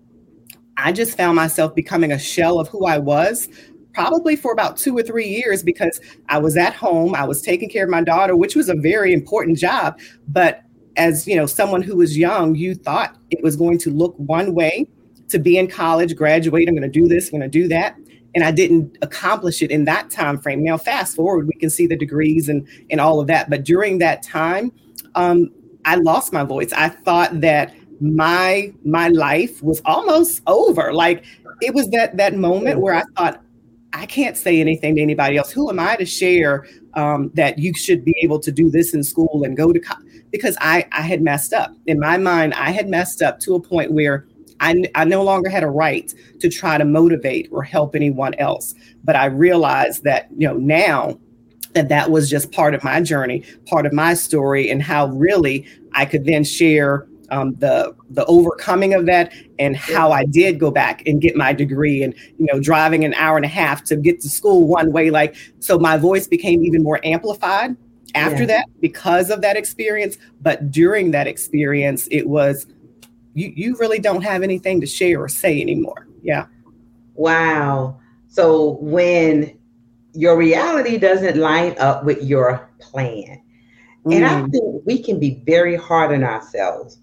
I 0.78 0.92
just 0.92 1.18
found 1.18 1.36
myself 1.36 1.76
becoming 1.76 2.12
a 2.12 2.20
shell 2.20 2.60
of 2.60 2.70
who 2.70 2.86
I 2.86 2.98
was 2.98 3.50
probably 3.94 4.36
for 4.36 4.52
about 4.52 4.78
two 4.78 4.98
or 4.98 5.04
three 5.04 5.28
years 5.28 5.64
because 5.64 6.00
I 6.30 6.38
was 6.38 6.56
at 6.58 6.74
home, 6.74 7.16
I 7.16 7.26
was 7.26 7.42
taking 7.42 7.70
care 7.70 7.84
of 7.84 7.90
my 7.90 8.02
daughter, 8.02 8.36
which 8.36 8.56
was 8.56 8.70
a 8.70 8.76
very 8.76 9.14
important 9.14 9.58
job. 9.58 10.00
But 10.28 10.64
as 10.98 11.28
you 11.28 11.36
know, 11.36 11.46
someone 11.46 11.82
who 11.82 11.96
was 11.98 12.18
young, 12.18 12.56
you 12.56 12.76
thought 12.76 13.18
it 13.30 13.44
was 13.44 13.56
going 13.56 13.78
to 13.80 13.90
look 13.90 14.16
one 14.18 14.54
way 14.54 14.88
to 15.30 15.40
be 15.40 15.58
in 15.58 15.68
college, 15.68 16.16
graduate, 16.16 16.68
I'm 16.68 16.76
going 16.76 16.90
to 16.90 17.00
do 17.00 17.08
this, 17.08 17.28
I'm 17.28 17.40
going 17.40 17.50
to 17.50 17.60
do 17.60 17.68
that. 17.70 17.96
And 18.34 18.44
I 18.44 18.52
didn't 18.52 18.98
accomplish 19.02 19.62
it 19.62 19.72
in 19.72 19.86
that 19.86 20.10
time 20.10 20.40
frame. 20.40 20.64
Now, 20.64 20.78
fast 20.78 21.16
forward, 21.16 21.48
we 21.48 21.54
can 21.54 21.70
see 21.70 21.86
the 21.86 21.98
degrees 21.98 22.48
and 22.48 22.66
and 22.90 23.02
all 23.02 23.20
of 23.20 23.28
that. 23.28 23.50
But 23.50 23.66
during 23.66 23.98
that 23.98 24.24
time, 24.24 24.72
um, 25.16 25.50
I 25.84 25.96
lost 25.96 26.32
my 26.32 26.44
voice. 26.44 26.72
I 26.72 26.88
thought 26.90 27.42
that 27.42 27.74
my 28.00 28.74
my 28.86 29.10
life 29.10 29.62
was 29.62 29.82
almost 29.84 30.42
over. 30.48 30.94
Like 30.94 31.26
it 31.62 31.74
was 31.74 31.90
that 31.90 32.16
that 32.18 32.36
moment 32.36 32.80
where 32.80 32.96
I 32.96 33.04
thought 33.18 33.42
I 33.94 34.06
can't 34.06 34.38
say 34.38 34.62
anything 34.62 34.96
to 34.96 35.02
anybody 35.02 35.38
else. 35.38 35.52
Who 35.52 35.70
am 35.70 35.80
I 35.80 35.96
to 35.98 36.06
share 36.06 36.66
um, 36.94 37.32
that 37.34 37.60
you 37.60 37.74
should 37.74 38.06
be 38.06 38.16
able 38.22 38.40
to 38.40 38.52
do 38.52 38.70
this 38.70 38.94
in 38.94 39.04
school 39.04 39.44
and 39.44 39.58
go 39.58 39.74
to 39.74 39.80
co-? 39.80 39.96
because 40.32 40.58
I 40.62 40.88
I 40.92 41.02
had 41.02 41.22
messed 41.22 41.54
up 41.54 41.76
in 41.86 42.00
my 42.00 42.18
mind. 42.18 42.54
I 42.56 42.72
had 42.72 42.90
messed 42.90 43.22
up 43.22 43.40
to 43.42 43.56
a 43.56 43.62
point 43.62 43.92
where 43.92 44.26
I, 44.60 44.84
I 44.96 45.06
no 45.06 45.24
longer 45.24 45.50
had 45.50 45.64
a 45.64 45.70
right 45.70 46.14
to 46.40 46.50
try 46.50 46.78
to 46.78 46.86
motivate 46.86 47.50
or 47.52 47.64
help 47.64 47.96
anyone 47.96 48.34
else. 48.36 48.74
But 49.04 49.16
I 49.16 49.26
realized 49.26 50.04
that 50.06 50.28
you 50.36 50.48
know 50.48 50.56
now 50.56 51.20
that 51.74 51.90
that 51.90 52.12
was 52.12 52.30
just 52.30 52.52
part 52.52 52.74
of 52.74 52.84
my 52.84 53.02
journey, 53.02 53.44
part 53.66 53.86
of 53.86 53.94
my 53.94 54.14
story, 54.14 54.70
and 54.70 54.82
how 54.82 55.08
really 55.08 55.66
I 55.94 56.06
could 56.06 56.26
then 56.26 56.44
share 56.44 57.08
um, 57.32 57.56
the 57.56 57.96
the 58.10 58.26
overcoming 58.26 58.94
of 58.94 59.06
that 59.08 59.34
and 59.58 59.76
how 59.76 60.12
I 60.12 60.26
did 60.26 60.60
go 60.60 60.70
back 60.70 61.02
and 61.08 61.22
get 61.22 61.36
my 61.36 61.54
degree 61.54 62.04
and 62.04 62.14
you 62.38 62.46
know 62.46 62.60
driving 62.60 63.04
an 63.06 63.14
hour 63.16 63.38
and 63.38 63.46
a 63.46 63.50
half 63.50 63.84
to 63.86 63.96
get 63.96 64.22
to 64.22 64.30
school 64.30 64.68
one 64.68 64.92
way 64.92 65.10
like 65.10 65.36
so 65.60 65.80
my 65.80 65.98
voice 65.98 66.28
became 66.28 66.64
even 66.64 66.84
more 66.84 67.00
amplified 67.04 67.76
after 68.14 68.42
yeah. 68.42 68.48
that 68.48 68.66
because 68.82 69.30
of 69.30 69.42
that 69.42 69.56
experience. 69.56 70.18
But 70.42 70.70
during 70.70 71.12
that 71.12 71.26
experience 71.26 72.08
it 72.12 72.28
was 72.28 72.68
you 73.34 73.52
you 73.56 73.78
really 73.78 74.00
don't 74.00 74.22
have 74.22 74.44
anything 74.44 74.82
to 74.82 74.88
share 74.88 75.24
or 75.24 75.30
say 75.30 75.62
anymore. 75.62 76.08
Yeah. 76.22 76.48
Wow. 77.16 78.00
So 78.28 78.78
when 78.82 79.58
your 80.14 80.38
reality 80.38 80.98
doesn't 80.98 81.38
line 81.38 81.76
up 81.80 82.04
with 82.04 82.22
your 82.22 82.70
plan 82.80 83.42
and 84.06 84.26
i 84.26 84.42
mm. 84.42 84.52
think 84.52 84.82
we 84.86 85.02
can 85.02 85.20
be 85.20 85.42
very 85.46 85.76
hard 85.76 86.12
on 86.12 86.24
ourselves 86.24 86.98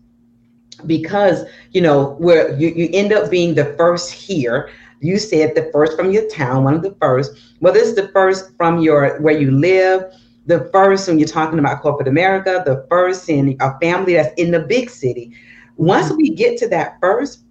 because 0.87 1.45
you 1.73 1.81
know 1.81 2.11
where 2.19 2.57
you, 2.59 2.69
you 2.69 2.89
end 2.93 3.13
up 3.13 3.31
being 3.31 3.55
the 3.55 3.75
first 3.77 4.13
here. 4.13 4.71
You 5.01 5.19
said 5.19 5.55
the 5.55 5.71
first 5.73 5.97
from 5.97 6.11
your 6.11 6.29
town 6.29 6.65
one 6.65 6.75
of 6.75 6.83
the 6.83 6.97
first. 7.01 7.39
Whether 7.61 7.79
it's 7.81 7.95
the 7.95 8.09
first 8.09 8.57
from 8.57 8.81
your 8.81 9.21
where 9.21 9.39
you 9.39 9.51
live. 9.51 10.05
The 10.47 10.69
first 10.73 11.07
when 11.07 11.19
you're 11.19 11.29
talking 11.29 11.59
about 11.59 11.83
corporate 11.83 12.09
america 12.09 12.63
the 12.65 12.87
first 12.89 13.29
in 13.29 13.55
a 13.61 13.79
family 13.81 14.15
that's 14.15 14.33
in 14.39 14.51
the 14.51 14.61
big 14.61 14.89
city. 14.89 15.35
Once 15.77 16.11
we 16.11 16.31
get 16.31 16.59
to 16.59 16.69
that 16.69 16.97
first 17.03 17.45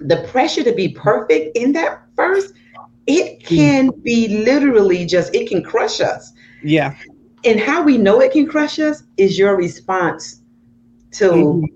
the 0.00 0.22
pressure 0.28 0.62
to 0.62 0.74
be 0.74 0.90
perfect 0.90 1.56
in 1.56 1.72
that 1.72 2.02
first 2.14 2.52
it 3.06 3.42
can 3.42 3.90
be 4.02 4.28
literally 4.44 5.06
just 5.06 5.34
it 5.34 5.48
can 5.48 5.62
crush 5.62 6.00
us. 6.00 6.32
Yeah. 6.62 6.94
And 7.44 7.58
how 7.58 7.82
we 7.82 7.96
know 7.96 8.20
it 8.20 8.32
can 8.32 8.46
crush 8.46 8.78
us 8.78 9.02
is 9.16 9.38
your 9.38 9.56
response 9.56 10.42
to 11.12 11.30
mm-hmm 11.30 11.75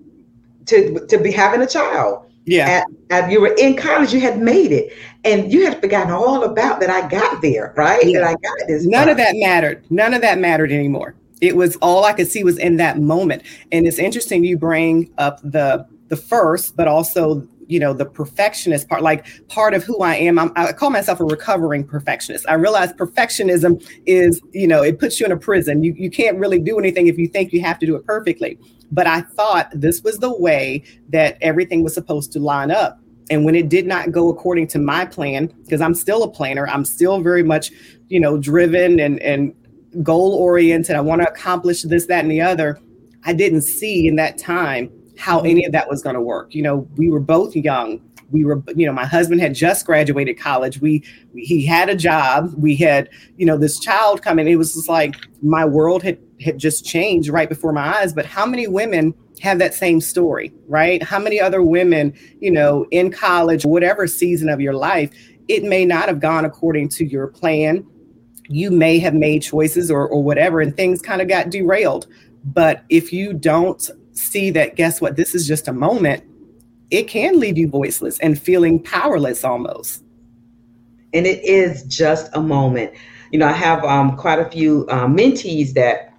to 0.71 1.07
to 1.07 1.19
be 1.19 1.31
having 1.31 1.62
a 1.62 1.67
child. 1.67 2.27
Yeah. 2.47 2.83
At, 3.11 3.25
at, 3.25 3.31
you 3.31 3.41
were 3.41 3.55
in 3.59 3.77
college, 3.77 4.12
you 4.12 4.21
had 4.21 4.41
made 4.41 4.73
it, 4.73 4.93
and 5.25 5.53
you 5.53 5.67
had 5.67 5.81
forgotten 5.81 6.11
all 6.11 6.43
about 6.43 6.81
that. 6.81 6.91
I 6.91 7.07
got 7.07 7.43
there, 7.43 7.75
right? 7.77 8.05
Yeah. 8.05 8.21
That 8.21 8.29
I 8.29 8.33
got 8.33 8.67
this. 8.67 8.87
None 8.87 9.09
of 9.09 9.19
that 9.19 9.37
mattered. 9.37 9.85
None 9.91 10.15
of 10.15 10.23
that 10.23 10.39
mattered 10.39 10.73
anymore. 10.73 11.15
It 11.41 11.55
was 11.55 11.77
all 11.77 12.05
I 12.05 12.12
could 12.12 12.29
see 12.29 12.43
was 12.43 12.59
in 12.59 12.77
that 12.79 12.99
moment. 12.99 13.43
And 13.73 13.87
it's 13.87 13.99
interesting 13.99 14.45
you 14.45 14.57
bring 14.57 15.11
up 15.19 15.41
the 15.43 15.87
the 16.09 16.17
first, 16.17 16.77
but 16.77 16.89
also 16.89 17.47
you 17.71 17.79
know 17.79 17.93
the 17.93 18.05
perfectionist 18.05 18.89
part 18.89 19.03
like 19.03 19.25
part 19.49 19.75
of 19.75 19.85
who 19.85 20.00
i 20.00 20.15
am 20.17 20.39
I'm, 20.39 20.53
i 20.57 20.73
call 20.73 20.91
myself 20.91 21.21
a 21.21 21.25
recovering 21.25 21.87
perfectionist. 21.87 22.45
I 22.49 22.55
realize 22.55 22.93
perfectionism 22.93 23.87
is 24.07 24.41
you 24.53 24.67
know 24.67 24.83
it 24.83 24.99
puts 24.99 25.21
you 25.21 25.27
in 25.27 25.33
a 25.33 25.37
prison. 25.37 25.83
You, 25.83 25.95
you 25.97 26.11
can't 26.11 26.37
really 26.39 26.59
do 26.59 26.79
anything 26.79 27.07
if 27.07 27.17
you 27.17 27.29
think 27.29 27.53
you 27.53 27.61
have 27.62 27.79
to 27.79 27.87
do 27.87 27.95
it 27.97 28.05
perfectly. 28.05 28.59
But 28.91 29.07
i 29.07 29.21
thought 29.21 29.71
this 29.73 30.03
was 30.03 30.19
the 30.19 30.37
way 30.37 30.83
that 31.11 31.39
everything 31.41 31.85
was 31.85 31.95
supposed 31.95 32.33
to 32.33 32.41
line 32.41 32.71
up. 32.71 33.00
And 33.31 33.45
when 33.45 33.55
it 33.55 33.69
did 33.69 33.87
not 33.87 34.11
go 34.11 34.29
according 34.29 34.67
to 34.69 34.81
my 34.81 35.05
plan 35.07 35.47
because 35.62 35.81
i'm 35.81 35.95
still 35.95 36.25
a 36.25 36.31
planner 36.31 36.67
i'm 36.67 36.85
still 36.85 37.21
very 37.21 37.45
much 37.45 37.71
you 38.09 38.19
know 38.19 38.37
driven 38.37 38.99
and 38.99 39.21
and 39.21 39.55
goal 40.03 40.35
oriented 40.35 40.97
i 40.97 41.00
want 41.00 41.23
to 41.23 41.29
accomplish 41.29 41.83
this 41.83 42.07
that 42.07 42.25
and 42.25 42.31
the 42.31 42.41
other 42.41 42.81
i 43.25 43.33
didn't 43.33 43.62
see 43.62 44.09
in 44.09 44.17
that 44.17 44.37
time 44.37 44.91
how 45.21 45.39
mm-hmm. 45.39 45.47
any 45.47 45.65
of 45.65 45.73
that 45.73 45.89
was 45.89 46.03
going 46.03 46.15
to 46.15 46.23
work. 46.23 46.55
You 46.55 46.62
know, 46.62 46.89
we 46.97 47.11
were 47.11 47.21
both 47.21 47.55
young. 47.55 48.00
We 48.31 48.45
were, 48.45 48.62
you 48.75 48.87
know, 48.87 48.93
my 48.93 49.05
husband 49.05 49.41
had 49.41 49.55
just 49.55 49.85
graduated 49.85 50.39
college. 50.39 50.81
We, 50.81 51.05
he 51.35 51.67
had 51.67 51.89
a 51.89 51.97
job. 51.97 52.55
We 52.57 52.77
had, 52.77 53.09
you 53.37 53.45
know, 53.45 53.59
this 53.59 53.79
child 53.79 54.23
coming. 54.23 54.47
It 54.47 54.57
was 54.57 54.75
just 54.75 54.89
like 54.89 55.17
my 55.43 55.65
world 55.65 56.03
had 56.03 56.19
had 56.41 56.57
just 56.57 56.87
changed 56.87 57.29
right 57.29 57.49
before 57.49 57.73
my 57.73 57.99
eyes. 57.99 58.12
But 58.12 58.25
how 58.25 58.47
many 58.47 58.67
women 58.67 59.15
have 59.41 59.59
that 59.59 59.75
same 59.75 60.00
story, 60.00 60.53
right? 60.69 61.03
How 61.03 61.19
many 61.19 61.41
other 61.41 61.62
women, 61.62 62.15
you 62.41 62.50
know, 62.50 62.87
in 62.91 63.11
college, 63.11 63.65
whatever 63.65 64.07
season 64.07 64.49
of 64.49 64.61
your 64.61 64.75
life, 64.75 65.11
it 65.49 65.65
may 65.65 65.85
not 65.85 66.09
have 66.09 66.21
gone 66.21 66.45
according 66.45 66.89
to 66.91 67.05
your 67.05 67.27
plan. 67.27 67.85
You 68.49 68.71
may 68.71 68.99
have 69.00 69.15
made 69.15 69.43
choices 69.43 69.91
or, 69.91 70.07
or 70.07 70.23
whatever, 70.23 70.61
and 70.61 70.77
things 70.77 71.03
kind 71.03 71.21
of 71.21 71.29
got 71.29 71.50
derailed. 71.50 72.07
But 72.45 72.85
if 72.89 73.12
you 73.12 73.33
don't 73.33 73.91
see 74.21 74.50
that, 74.50 74.77
guess 74.77 75.00
what, 75.00 75.17
this 75.17 75.35
is 75.35 75.47
just 75.47 75.69
a 75.69 75.73
moment, 75.73 76.25
it 76.91 77.09
can 77.09 77.39
leave 77.39 77.57
you 77.57 77.69
voiceless 77.69 78.19
and 78.21 78.41
feeling 78.41 78.83
powerless 78.83 79.45
almost. 79.45 80.03
And 81.12 81.27
it 81.27 81.45
is 81.45 81.85
just 81.85 82.31
a 82.35 82.41
moment. 82.41 82.93
You 83.33 83.39
know, 83.39 83.49
I 83.49 83.53
have 83.53 83.85
um, 83.85 84.17
quite 84.17 84.39
a 84.39 84.49
few 84.50 84.87
uh, 84.89 85.07
mentees 85.07 85.73
that 85.75 86.15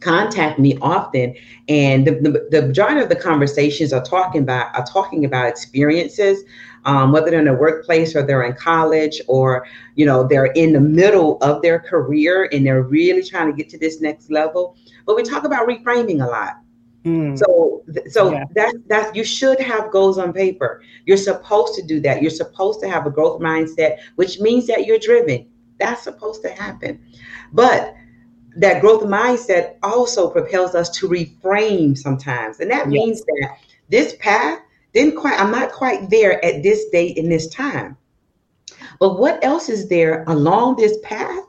contact 0.00 0.58
me 0.58 0.76
often, 0.80 1.34
and 1.68 2.06
the, 2.06 2.12
the, 2.12 2.48
the, 2.50 2.66
majority 2.66 3.00
of 3.00 3.08
the 3.08 3.16
conversations 3.16 3.92
are 3.92 4.02
talking 4.02 4.42
about 4.42 4.74
are 4.76 4.84
talking 4.84 5.24
about 5.24 5.46
experiences, 5.48 6.42
um, 6.86 7.12
whether 7.12 7.30
they're 7.30 7.40
in 7.40 7.48
a 7.48 7.54
workplace 7.54 8.16
or 8.16 8.22
they're 8.22 8.42
in 8.42 8.54
college 8.54 9.20
or 9.28 9.66
you 9.96 10.06
know 10.06 10.26
they're 10.26 10.46
in 10.46 10.72
the 10.72 10.80
middle 10.80 11.36
of 11.42 11.62
their 11.62 11.78
career 11.78 12.48
and 12.52 12.66
they're 12.66 12.82
really 12.82 13.22
trying 13.22 13.50
to 13.50 13.56
get 13.56 13.68
to 13.68 13.78
this 13.78 14.00
next 14.00 14.30
level. 14.30 14.76
But 15.06 15.16
we 15.16 15.22
talk 15.22 15.44
about 15.44 15.68
reframing 15.68 16.24
a 16.24 16.28
lot. 16.28 16.56
Mm. 17.04 17.38
So, 17.38 17.82
so 18.10 18.32
yeah. 18.32 18.44
that 18.54 18.74
that 18.88 19.16
you 19.16 19.24
should 19.24 19.58
have 19.60 19.90
goals 19.90 20.18
on 20.18 20.32
paper. 20.32 20.82
You're 21.06 21.16
supposed 21.16 21.74
to 21.76 21.82
do 21.82 22.00
that. 22.00 22.20
You're 22.20 22.30
supposed 22.30 22.80
to 22.80 22.88
have 22.88 23.06
a 23.06 23.10
growth 23.10 23.40
mindset, 23.40 23.98
which 24.16 24.38
means 24.40 24.66
that 24.66 24.86
you're 24.86 24.98
driven. 24.98 25.48
That's 25.78 26.02
supposed 26.02 26.42
to 26.42 26.50
happen. 26.50 27.02
But 27.52 27.94
that 28.56 28.82
growth 28.82 29.04
mindset 29.04 29.76
also 29.82 30.28
propels 30.28 30.74
us 30.74 30.90
to 30.98 31.08
reframe 31.08 31.96
sometimes, 31.96 32.60
and 32.60 32.70
that 32.70 32.86
yes. 32.86 32.92
means 32.92 33.22
that 33.22 33.56
this 33.88 34.14
path 34.20 34.60
didn't 34.92 35.16
quite. 35.16 35.40
I'm 35.40 35.50
not 35.50 35.72
quite 35.72 36.10
there 36.10 36.44
at 36.44 36.62
this 36.62 36.84
date 36.90 37.16
in 37.16 37.30
this 37.30 37.48
time. 37.48 37.96
But 38.98 39.18
what 39.18 39.42
else 39.42 39.70
is 39.70 39.88
there 39.88 40.24
along 40.26 40.76
this 40.76 40.98
path 41.02 41.44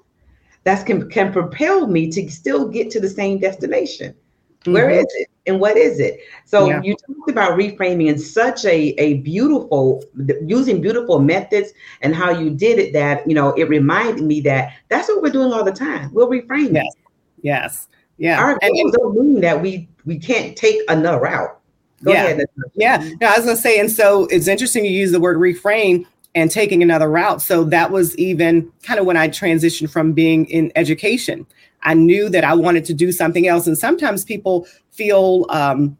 that 0.63 0.85
can, 0.85 1.09
can 1.09 1.33
propel 1.33 1.87
me 1.87 2.09
to 2.11 2.29
still 2.29 2.67
get 2.67 2.89
to 2.91 2.99
the 2.99 3.09
same 3.09 3.39
destination. 3.39 4.15
Mm-hmm. 4.61 4.73
Where 4.73 4.89
is 4.91 5.05
it 5.15 5.27
and 5.47 5.59
what 5.59 5.75
is 5.75 5.99
it? 5.99 6.19
So 6.45 6.67
yeah. 6.67 6.81
you 6.83 6.95
talked 6.95 7.31
about 7.31 7.57
reframing 7.57 8.07
in 8.07 8.19
such 8.19 8.63
a, 8.65 8.93
a 8.99 9.15
beautiful, 9.15 10.03
using 10.45 10.81
beautiful 10.81 11.19
methods 11.19 11.71
and 12.01 12.15
how 12.15 12.29
you 12.29 12.51
did 12.51 12.77
it 12.77 12.93
that, 12.93 13.27
you 13.27 13.33
know, 13.33 13.53
it 13.53 13.67
reminded 13.69 14.23
me 14.23 14.39
that 14.41 14.73
that's 14.89 15.07
what 15.07 15.23
we're 15.23 15.31
doing 15.31 15.51
all 15.51 15.63
the 15.63 15.71
time. 15.71 16.13
We'll 16.13 16.29
reframe 16.29 16.75
yes. 16.75 16.95
Yes. 17.41 17.87
Yeah. 18.19 18.39
Our 18.39 18.59
goals 18.59 18.79
and, 18.79 18.93
don't 18.93 19.15
mean 19.15 19.41
that 19.41 19.59
we, 19.59 19.89
we 20.05 20.19
can't 20.19 20.55
take 20.55 20.79
another 20.89 21.19
route. 21.19 21.57
Go 22.03 22.11
yeah. 22.11 22.25
Ahead. 22.25 22.45
Yeah. 22.75 23.09
No, 23.19 23.27
I 23.27 23.37
was 23.37 23.45
going 23.45 23.55
to 23.55 23.61
say, 23.61 23.79
and 23.79 23.89
so 23.89 24.25
it's 24.27 24.47
interesting 24.47 24.85
you 24.85 24.91
use 24.91 25.11
the 25.11 25.19
word 25.19 25.37
reframe 25.37 26.05
and 26.35 26.51
taking 26.51 26.83
another 26.83 27.09
route. 27.09 27.41
So 27.41 27.63
that 27.65 27.89
was 27.89 28.15
even 28.17 28.71
kind 28.83 28.99
of 28.99 29.07
when 29.07 29.17
I 29.17 29.27
transitioned 29.27 29.91
from 29.91 30.13
being 30.13 30.45
in 30.45 30.71
education 30.75 31.47
I 31.83 31.93
knew 31.93 32.29
that 32.29 32.43
I 32.43 32.53
wanted 32.53 32.85
to 32.85 32.93
do 32.93 33.11
something 33.11 33.47
else. 33.47 33.67
And 33.67 33.77
sometimes 33.77 34.23
people 34.23 34.67
feel, 34.91 35.45
um, 35.49 35.97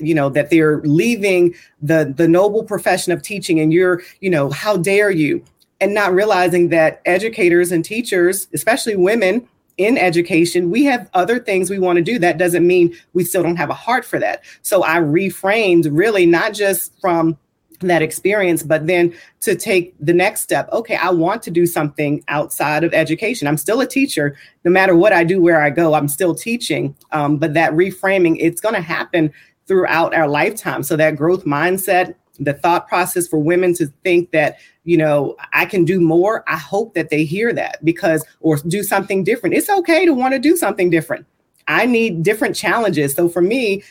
you 0.00 0.14
know, 0.14 0.28
that 0.30 0.50
they're 0.50 0.80
leaving 0.82 1.54
the 1.82 2.12
the 2.16 2.28
noble 2.28 2.64
profession 2.64 3.12
of 3.12 3.22
teaching, 3.22 3.60
and 3.60 3.72
you're, 3.72 4.02
you 4.20 4.30
know, 4.30 4.50
how 4.50 4.76
dare 4.76 5.10
you? 5.10 5.44
And 5.80 5.92
not 5.92 6.14
realizing 6.14 6.68
that 6.68 7.02
educators 7.04 7.72
and 7.72 7.84
teachers, 7.84 8.48
especially 8.54 8.96
women 8.96 9.46
in 9.76 9.98
education, 9.98 10.70
we 10.70 10.84
have 10.84 11.10
other 11.14 11.38
things 11.38 11.68
we 11.68 11.78
want 11.78 11.96
to 11.96 12.02
do. 12.02 12.18
That 12.18 12.38
doesn't 12.38 12.66
mean 12.66 12.94
we 13.12 13.24
still 13.24 13.42
don't 13.42 13.56
have 13.56 13.70
a 13.70 13.74
heart 13.74 14.04
for 14.04 14.18
that. 14.20 14.44
So 14.62 14.84
I 14.84 14.98
reframed 14.98 15.88
really 15.90 16.26
not 16.26 16.54
just 16.54 16.98
from 17.00 17.36
that 17.80 18.02
experience, 18.02 18.62
but 18.62 18.86
then 18.86 19.14
to 19.40 19.54
take 19.54 19.94
the 20.00 20.12
next 20.12 20.42
step. 20.42 20.68
Okay, 20.72 20.96
I 20.96 21.10
want 21.10 21.42
to 21.44 21.50
do 21.50 21.66
something 21.66 22.22
outside 22.28 22.84
of 22.84 22.94
education. 22.94 23.46
I'm 23.46 23.56
still 23.56 23.80
a 23.80 23.86
teacher. 23.86 24.36
No 24.64 24.70
matter 24.70 24.96
what 24.96 25.12
I 25.12 25.24
do, 25.24 25.40
where 25.40 25.60
I 25.60 25.70
go, 25.70 25.94
I'm 25.94 26.08
still 26.08 26.34
teaching. 26.34 26.96
Um, 27.12 27.36
but 27.36 27.54
that 27.54 27.72
reframing, 27.72 28.36
it's 28.40 28.60
going 28.60 28.74
to 28.74 28.80
happen 28.80 29.32
throughout 29.66 30.14
our 30.14 30.28
lifetime. 30.28 30.82
So 30.82 30.96
that 30.96 31.16
growth 31.16 31.44
mindset, 31.44 32.14
the 32.38 32.52
thought 32.52 32.88
process 32.88 33.28
for 33.28 33.38
women 33.38 33.74
to 33.74 33.86
think 34.02 34.30
that, 34.32 34.58
you 34.84 34.96
know, 34.96 35.36
I 35.52 35.66
can 35.66 35.84
do 35.84 36.00
more. 36.00 36.44
I 36.48 36.56
hope 36.56 36.94
that 36.94 37.10
they 37.10 37.24
hear 37.24 37.52
that 37.52 37.84
because, 37.84 38.24
or 38.40 38.56
do 38.56 38.82
something 38.82 39.24
different. 39.24 39.54
It's 39.54 39.70
okay 39.70 40.04
to 40.04 40.12
want 40.12 40.34
to 40.34 40.38
do 40.38 40.56
something 40.56 40.90
different. 40.90 41.26
I 41.68 41.86
need 41.86 42.22
different 42.22 42.54
challenges. 42.54 43.14
So 43.14 43.28
for 43.28 43.40
me, 43.40 43.82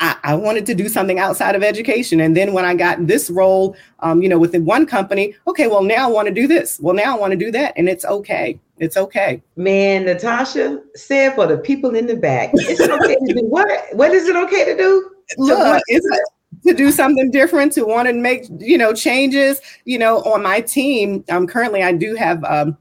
I, 0.00 0.16
I, 0.24 0.34
wanted 0.34 0.66
to 0.66 0.74
do 0.74 0.88
something 0.88 1.18
outside 1.18 1.54
of 1.54 1.62
education. 1.62 2.20
And 2.20 2.36
then 2.36 2.52
when 2.52 2.64
I 2.64 2.74
got 2.74 3.06
this 3.06 3.30
role, 3.30 3.76
um, 4.00 4.22
you 4.22 4.28
know, 4.28 4.38
within 4.38 4.64
one 4.64 4.84
company, 4.84 5.34
okay, 5.46 5.68
well, 5.68 5.82
now 5.82 6.08
I 6.08 6.12
want 6.12 6.28
to 6.28 6.34
do 6.34 6.46
this. 6.46 6.78
Well, 6.80 6.94
now 6.94 7.16
I 7.16 7.18
want 7.18 7.32
to 7.32 7.38
do 7.38 7.50
that. 7.52 7.72
And 7.76 7.88
it's 7.88 8.04
okay. 8.04 8.60
It's 8.78 8.96
okay. 8.96 9.42
Man, 9.56 10.04
Natasha 10.04 10.82
said 10.94 11.34
for 11.34 11.46
the 11.46 11.56
people 11.56 11.94
in 11.94 12.06
the 12.06 12.16
back, 12.16 12.50
it's 12.52 12.80
okay 12.80 13.16
to 13.26 13.34
do 13.34 13.46
what? 13.46 13.68
What 13.92 14.12
is 14.12 14.28
it 14.28 14.36
okay 14.36 14.66
to 14.66 14.76
do? 14.76 15.10
Look, 15.38 15.82
it's 15.86 16.06
to 16.66 16.74
do 16.74 16.90
something 16.90 17.30
different, 17.30 17.72
to 17.72 17.84
want 17.84 18.08
to 18.08 18.14
make, 18.14 18.46
you 18.58 18.76
know, 18.76 18.92
changes, 18.92 19.60
you 19.84 19.98
know, 19.98 20.18
on 20.22 20.42
my 20.42 20.60
team. 20.60 21.24
Um, 21.30 21.46
currently 21.46 21.82
I 21.82 21.92
do 21.92 22.14
have 22.16 22.44
um, 22.44 22.76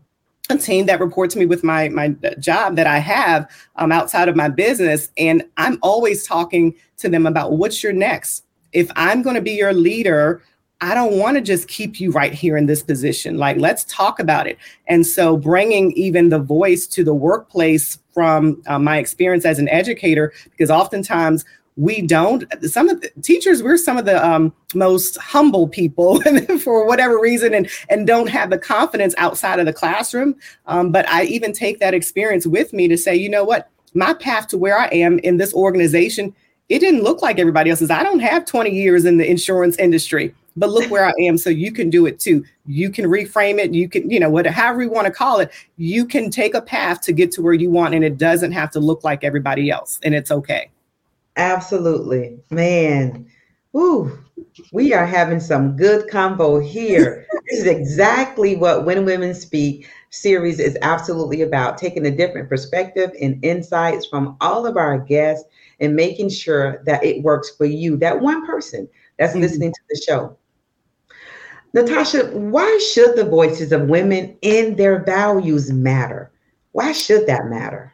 a 0.50 0.58
team 0.58 0.86
that 0.86 1.00
reports 1.00 1.34
to 1.34 1.40
me 1.40 1.46
with 1.46 1.64
my 1.64 1.90
my 1.90 2.10
job 2.40 2.76
that 2.76 2.88
I 2.88 3.00
have 3.00 3.50
um, 3.78 3.92
outside 3.92 4.30
of 4.30 4.36
my 4.36 4.50
business, 4.50 5.10
and 5.18 5.44
I'm 5.58 5.80
always 5.82 6.26
talking 6.26 6.76
to 6.98 7.10
them 7.10 7.26
about 7.26 7.54
what's 7.54 7.84
your 7.84 7.94
next. 7.94 8.44
If 8.72 8.92
I'm 8.96 9.22
going 9.22 9.36
to 9.36 9.42
be 9.42 9.54
your 9.54 9.74
leader, 9.74 10.44
I 10.82 10.94
don't 10.94 11.18
want 11.18 11.36
to 11.38 11.42
just 11.42 11.68
keep 11.68 12.00
you 12.00 12.12
right 12.12 12.34
here 12.34 12.58
in 12.58 12.66
this 12.66 12.84
position. 12.84 13.38
Like, 13.38 13.58
let's 13.58 13.86
talk 13.86 14.20
about 14.20 14.46
it. 14.46 14.58
And 14.88 15.06
so, 15.08 15.38
bringing 15.38 15.92
even 15.94 16.30
the 16.30 16.40
voice 16.40 16.86
to 16.88 17.04
the 17.04 17.14
workplace 17.14 17.98
from 18.14 18.62
uh, 18.68 18.80
my 18.80 18.98
experience 18.98 19.46
as 19.46 19.60
an 19.60 19.70
educator, 19.70 20.32
because 20.52 20.70
oftentimes 20.70 21.44
we 21.78 22.02
don't. 22.02 22.46
Some 22.64 22.90
of 22.90 23.02
the 23.02 23.10
teachers 23.22 23.62
we're 23.62 23.78
some 23.78 23.98
of 23.98 24.06
the 24.06 24.26
um, 24.26 24.54
most 24.74 25.18
humble 25.18 25.68
people 25.68 26.22
for 26.60 26.86
whatever 26.88 27.20
reason 27.20 27.54
and 27.54 27.70
and 27.90 28.08
don't 28.08 28.28
have 28.28 28.50
the 28.50 28.58
confidence 28.58 29.14
outside 29.18 29.60
of 29.60 29.66
the 29.66 29.74
classroom. 29.74 30.36
Um, 30.68 30.92
but 30.92 31.08
i 31.10 31.24
even 31.26 31.54
take 31.54 31.80
that 31.80 31.94
experience 31.94 32.48
with 32.48 32.74
me 32.74 32.88
to 32.88 32.98
say 32.98 33.16
you 33.16 33.30
know 33.30 33.44
what? 33.44 33.70
My 33.94 34.14
path 34.14 34.48
to 34.50 34.58
where 34.58 34.78
i 34.78 34.88
am 34.88 35.20
in 35.20 35.38
this 35.38 35.54
organization 35.54 36.34
it 36.68 36.80
didn't 36.80 37.04
look 37.04 37.22
like 37.22 37.38
everybody 37.38 37.70
else's. 37.70 37.92
I 37.92 38.02
don't 38.02 38.22
have 38.22 38.44
20 38.44 38.72
years 38.72 39.06
in 39.06 39.18
the 39.18 39.30
insurance 39.30 39.78
industry 39.78 40.34
but 40.58 40.70
look 40.70 40.90
where 40.90 41.06
i 41.06 41.14
am. 41.20 41.38
So 41.38 41.50
you 41.50 41.74
can 41.74 41.90
do 41.90 42.06
it 42.06 42.20
too. 42.20 42.46
You 42.66 42.90
can 42.90 43.06
reframe 43.06 43.60
it. 43.60 43.74
You 43.74 43.90
can 43.90 44.10
you 44.10 44.20
know 44.22 44.30
whatever 44.30 44.56
however 44.56 44.84
you 44.84 44.90
want 44.90 45.08
to 45.08 45.14
call 45.14 45.42
it 45.42 45.52
you 45.76 46.06
can 46.06 46.32
take 46.32 46.54
a 46.54 46.62
path 46.62 47.02
to 47.02 47.12
get 47.12 47.32
to 47.34 47.42
where 47.42 47.54
you 47.54 47.70
want 47.70 47.94
and 47.94 48.06
it 48.06 48.18
doesn't 48.18 48.54
have 48.54 48.72
to 48.72 48.80
look 48.80 49.04
like 49.04 49.26
everybody 49.26 49.70
else 49.70 50.00
and 50.04 50.16
it's 50.16 50.32
okay 50.32 50.72
Absolutely. 51.36 52.40
Man, 52.50 53.28
Ooh, 53.76 54.18
we 54.72 54.94
are 54.94 55.06
having 55.06 55.42
some 55.42 55.76
good 55.76 56.10
convo 56.10 56.66
here. 56.66 57.26
this 57.50 57.60
is 57.60 57.68
exactly 57.68 58.56
what 58.56 58.86
When 58.86 59.04
Women 59.04 59.34
Speak 59.34 59.90
series 60.12 60.60
is 60.60 60.78
absolutely 60.82 61.42
about 61.42 61.78
taking 61.78 62.06
a 62.06 62.16
different 62.16 62.48
perspective 62.48 63.12
and 63.22 63.44
insights 63.44 64.06
from 64.06 64.38
all 64.40 64.66
of 64.66 64.78
our 64.78 64.98
guests 64.98 65.46
and 65.82 65.94
making 65.94 66.30
sure 66.30 66.82
that 66.86 67.04
it 67.04 67.22
works 67.22 67.54
for 67.58 67.66
you, 67.66 67.98
that 67.98 68.22
one 68.22 68.46
person 68.46 68.88
that's 69.20 69.34
mm-hmm. 69.34 69.42
listening 69.42 69.74
to 69.74 69.82
the 69.90 70.02
show. 70.08 70.38
Natasha, 71.74 72.28
why 72.28 72.80
should 72.94 73.18
the 73.18 73.26
voices 73.26 73.74
of 73.74 73.90
women 73.90 74.38
and 74.42 74.78
their 74.78 75.04
values 75.04 75.70
matter? 75.70 76.32
Why 76.72 76.94
should 76.94 77.28
that 77.28 77.48
matter? 77.48 77.94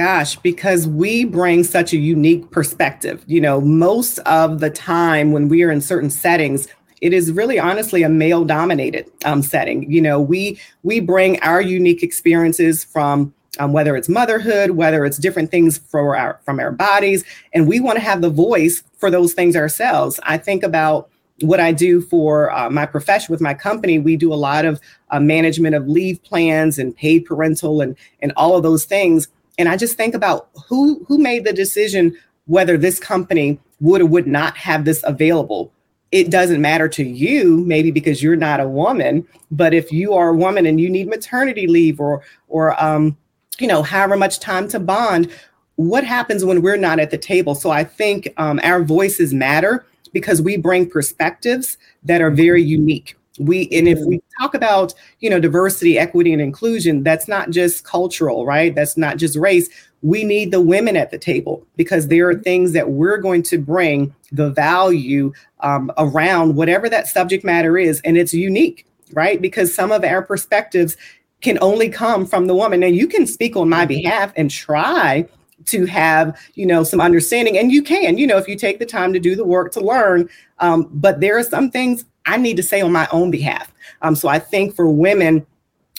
Gosh, 0.00 0.36
because 0.36 0.88
we 0.88 1.26
bring 1.26 1.62
such 1.62 1.92
a 1.92 1.98
unique 1.98 2.50
perspective. 2.50 3.22
You 3.26 3.38
know, 3.38 3.60
most 3.60 4.18
of 4.20 4.60
the 4.60 4.70
time 4.70 5.30
when 5.30 5.48
we 5.48 5.62
are 5.62 5.70
in 5.70 5.82
certain 5.82 6.08
settings, 6.08 6.68
it 7.02 7.12
is 7.12 7.30
really 7.30 7.58
honestly 7.58 8.02
a 8.02 8.08
male 8.08 8.46
dominated 8.46 9.10
um, 9.26 9.42
setting. 9.42 9.92
You 9.92 10.00
know, 10.00 10.18
we 10.18 10.58
we 10.84 11.00
bring 11.00 11.38
our 11.42 11.60
unique 11.60 12.02
experiences 12.02 12.82
from 12.82 13.34
um, 13.58 13.74
whether 13.74 13.94
it's 13.94 14.08
motherhood, 14.08 14.70
whether 14.70 15.04
it's 15.04 15.18
different 15.18 15.50
things 15.50 15.76
for 15.76 16.16
our 16.16 16.40
from 16.46 16.60
our 16.60 16.72
bodies, 16.72 17.22
and 17.52 17.68
we 17.68 17.78
want 17.78 17.98
to 17.98 18.02
have 18.02 18.22
the 18.22 18.30
voice 18.30 18.82
for 18.96 19.10
those 19.10 19.34
things 19.34 19.54
ourselves. 19.54 20.18
I 20.22 20.38
think 20.38 20.62
about 20.62 21.10
what 21.42 21.60
I 21.60 21.72
do 21.72 22.00
for 22.00 22.50
uh, 22.52 22.70
my 22.70 22.86
profession 22.86 23.32
with 23.32 23.42
my 23.42 23.52
company, 23.52 23.98
we 23.98 24.16
do 24.16 24.32
a 24.32 24.34
lot 24.34 24.64
of 24.64 24.80
uh, 25.10 25.20
management 25.20 25.74
of 25.74 25.88
leave 25.88 26.22
plans 26.22 26.78
and 26.78 26.96
paid 26.96 27.26
parental 27.26 27.82
and 27.82 27.98
and 28.20 28.32
all 28.38 28.56
of 28.56 28.62
those 28.62 28.86
things. 28.86 29.28
And 29.60 29.68
I 29.68 29.76
just 29.76 29.98
think 29.98 30.14
about 30.14 30.48
who 30.68 31.04
who 31.06 31.18
made 31.18 31.44
the 31.44 31.52
decision 31.52 32.16
whether 32.46 32.78
this 32.78 32.98
company 32.98 33.60
would 33.80 34.00
or 34.00 34.06
would 34.06 34.26
not 34.26 34.56
have 34.56 34.86
this 34.86 35.04
available. 35.06 35.70
It 36.12 36.30
doesn't 36.30 36.62
matter 36.62 36.88
to 36.88 37.04
you, 37.04 37.62
maybe 37.66 37.90
because 37.90 38.22
you're 38.22 38.36
not 38.36 38.58
a 38.58 38.66
woman, 38.66 39.28
but 39.50 39.74
if 39.74 39.92
you 39.92 40.14
are 40.14 40.30
a 40.30 40.36
woman 40.36 40.64
and 40.64 40.80
you 40.80 40.88
need 40.88 41.08
maternity 41.08 41.66
leave 41.66 42.00
or 42.00 42.22
or 42.48 42.82
um, 42.82 43.18
you 43.58 43.66
know, 43.66 43.82
however 43.82 44.16
much 44.16 44.40
time 44.40 44.66
to 44.68 44.80
bond, 44.80 45.30
what 45.76 46.04
happens 46.04 46.42
when 46.42 46.62
we're 46.62 46.78
not 46.78 46.98
at 46.98 47.10
the 47.10 47.18
table? 47.18 47.54
So 47.54 47.70
I 47.70 47.84
think 47.84 48.32
um, 48.38 48.60
our 48.62 48.82
voices 48.82 49.34
matter 49.34 49.84
because 50.14 50.40
we 50.40 50.56
bring 50.56 50.88
perspectives 50.88 51.76
that 52.04 52.22
are 52.22 52.30
very 52.30 52.62
unique 52.62 53.14
we 53.40 53.68
and 53.72 53.88
if 53.88 53.98
we 54.00 54.18
mm-hmm. 54.18 54.42
talk 54.42 54.54
about 54.54 54.94
you 55.20 55.30
know 55.30 55.40
diversity 55.40 55.98
equity 55.98 56.32
and 56.32 56.42
inclusion 56.42 57.02
that's 57.02 57.28
not 57.28 57.50
just 57.50 57.84
cultural 57.84 58.46
right? 58.46 58.74
That's 58.74 58.96
not 58.96 59.16
just 59.16 59.36
race. 59.36 59.68
We 60.02 60.24
need 60.24 60.50
the 60.50 60.60
women 60.60 60.96
at 60.96 61.10
the 61.10 61.18
table 61.18 61.66
because 61.76 62.08
there 62.08 62.28
are 62.28 62.34
mm-hmm. 62.34 62.42
things 62.42 62.72
that 62.72 62.90
we're 62.90 63.18
going 63.18 63.42
to 63.44 63.58
bring 63.58 64.14
the 64.32 64.50
value 64.50 65.32
um, 65.60 65.90
around 65.98 66.56
whatever 66.56 66.88
that 66.88 67.06
subject 67.06 67.44
matter 67.44 67.76
is 67.76 68.00
and 68.02 68.16
it's 68.16 68.32
unique 68.32 68.86
right? 69.12 69.40
Because 69.40 69.74
some 69.74 69.92
of 69.92 70.04
our 70.04 70.22
perspectives 70.22 70.96
can 71.40 71.58
only 71.60 71.88
come 71.88 72.26
from 72.26 72.46
the 72.46 72.54
woman. 72.54 72.82
And 72.82 72.94
you 72.94 73.06
can 73.06 73.26
speak 73.26 73.56
on 73.56 73.68
my 73.68 73.80
mm-hmm. 73.80 73.88
behalf 73.88 74.32
and 74.36 74.50
try 74.50 75.26
to 75.66 75.84
have 75.86 76.40
you 76.54 76.64
know 76.64 76.82
some 76.82 77.00
understanding 77.00 77.58
and 77.58 77.70
you 77.70 77.82
can 77.82 78.16
you 78.16 78.26
know 78.26 78.38
if 78.38 78.48
you 78.48 78.56
take 78.56 78.78
the 78.78 78.86
time 78.86 79.12
to 79.12 79.20
do 79.20 79.36
the 79.36 79.44
work 79.44 79.72
to 79.72 79.80
learn 79.80 80.28
um, 80.58 80.88
but 80.92 81.20
there 81.20 81.36
are 81.38 81.42
some 81.42 81.70
things 81.70 82.04
I 82.26 82.36
need 82.36 82.56
to 82.58 82.62
say 82.62 82.80
on 82.80 82.92
my 82.92 83.08
own 83.12 83.30
behalf. 83.30 83.72
Um, 84.02 84.14
so 84.14 84.28
I 84.28 84.38
think 84.38 84.74
for 84.74 84.88
women, 84.88 85.46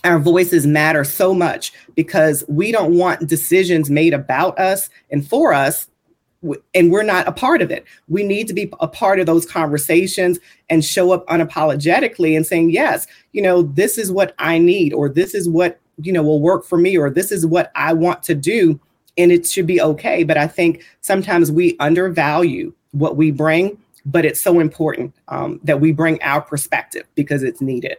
our 0.04 0.20
voices 0.20 0.66
matter 0.66 1.04
so 1.04 1.34
much 1.34 1.74
because 1.96 2.44
we 2.48 2.72
don't 2.72 2.98
want 2.98 3.28
decisions 3.28 3.90
made 3.90 4.14
about 4.14 4.58
us 4.58 4.90
and 5.12 5.28
for 5.28 5.54
us 5.54 5.88
and 6.74 6.92
we're 6.92 7.04
not 7.04 7.28
a 7.28 7.32
part 7.32 7.62
of 7.62 7.70
it. 7.70 7.86
We 8.08 8.24
need 8.24 8.48
to 8.48 8.54
be 8.54 8.72
a 8.80 8.88
part 8.88 9.20
of 9.20 9.28
those 9.28 9.46
conversations 9.46 10.40
and 10.72 10.84
show 10.84 11.12
up 11.12 11.28
unapologetically 11.28 12.36
and 12.36 12.48
saying, 12.48 12.72
yes, 12.72 13.06
you 13.32 13.44
know, 13.44 13.62
this 13.62 14.00
is 14.00 14.12
what 14.12 14.34
I 14.40 14.58
need, 14.58 14.92
or 14.92 15.08
this 15.08 15.36
is 15.36 15.48
what, 15.48 15.80
you 16.02 16.12
know, 16.12 16.24
will 16.24 16.42
work 16.42 16.66
for 16.66 16.80
me, 16.80 16.98
or 16.98 17.12
this 17.12 17.32
is 17.32 17.46
what 17.46 17.72
I 17.76 17.94
want 17.94 18.24
to 18.24 18.34
do. 18.34 18.80
And 19.18 19.32
it 19.32 19.46
should 19.46 19.68
be 19.68 19.82
okay. 19.82 20.24
But 20.24 20.38
I 20.38 20.48
think 20.48 20.84
sometimes 21.02 21.52
we 21.52 21.76
undervalue 21.80 22.74
what 22.92 23.16
we 23.16 23.32
bring 23.32 23.78
but 24.06 24.26
it's 24.26 24.42
so 24.42 24.60
important 24.60 25.14
um, 25.28 25.60
that 25.64 25.80
we 25.80 25.92
bring 25.92 26.22
our 26.24 26.42
perspective 26.42 27.04
because 27.16 27.44
it's 27.44 27.62
needed. 27.62 27.98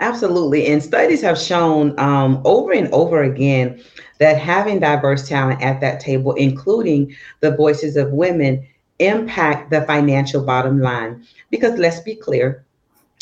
Absolutely. 0.00 0.66
And 0.66 0.82
studies 0.82 1.20
have 1.22 1.38
shown 1.38 1.98
um, 1.98 2.42
over 2.44 2.72
and 2.72 2.92
over 2.92 3.22
again 3.22 3.82
that 4.18 4.38
having 4.38 4.80
diverse 4.80 5.28
talent 5.28 5.62
at 5.62 5.80
that 5.80 6.00
table, 6.00 6.32
including 6.34 7.14
the 7.40 7.54
voices 7.54 7.96
of 7.96 8.10
women, 8.10 8.66
impact 8.98 9.70
the 9.70 9.82
financial 9.82 10.44
bottom 10.44 10.80
line. 10.80 11.24
Because 11.50 11.78
let's 11.78 12.00
be 12.00 12.16
clear, 12.16 12.64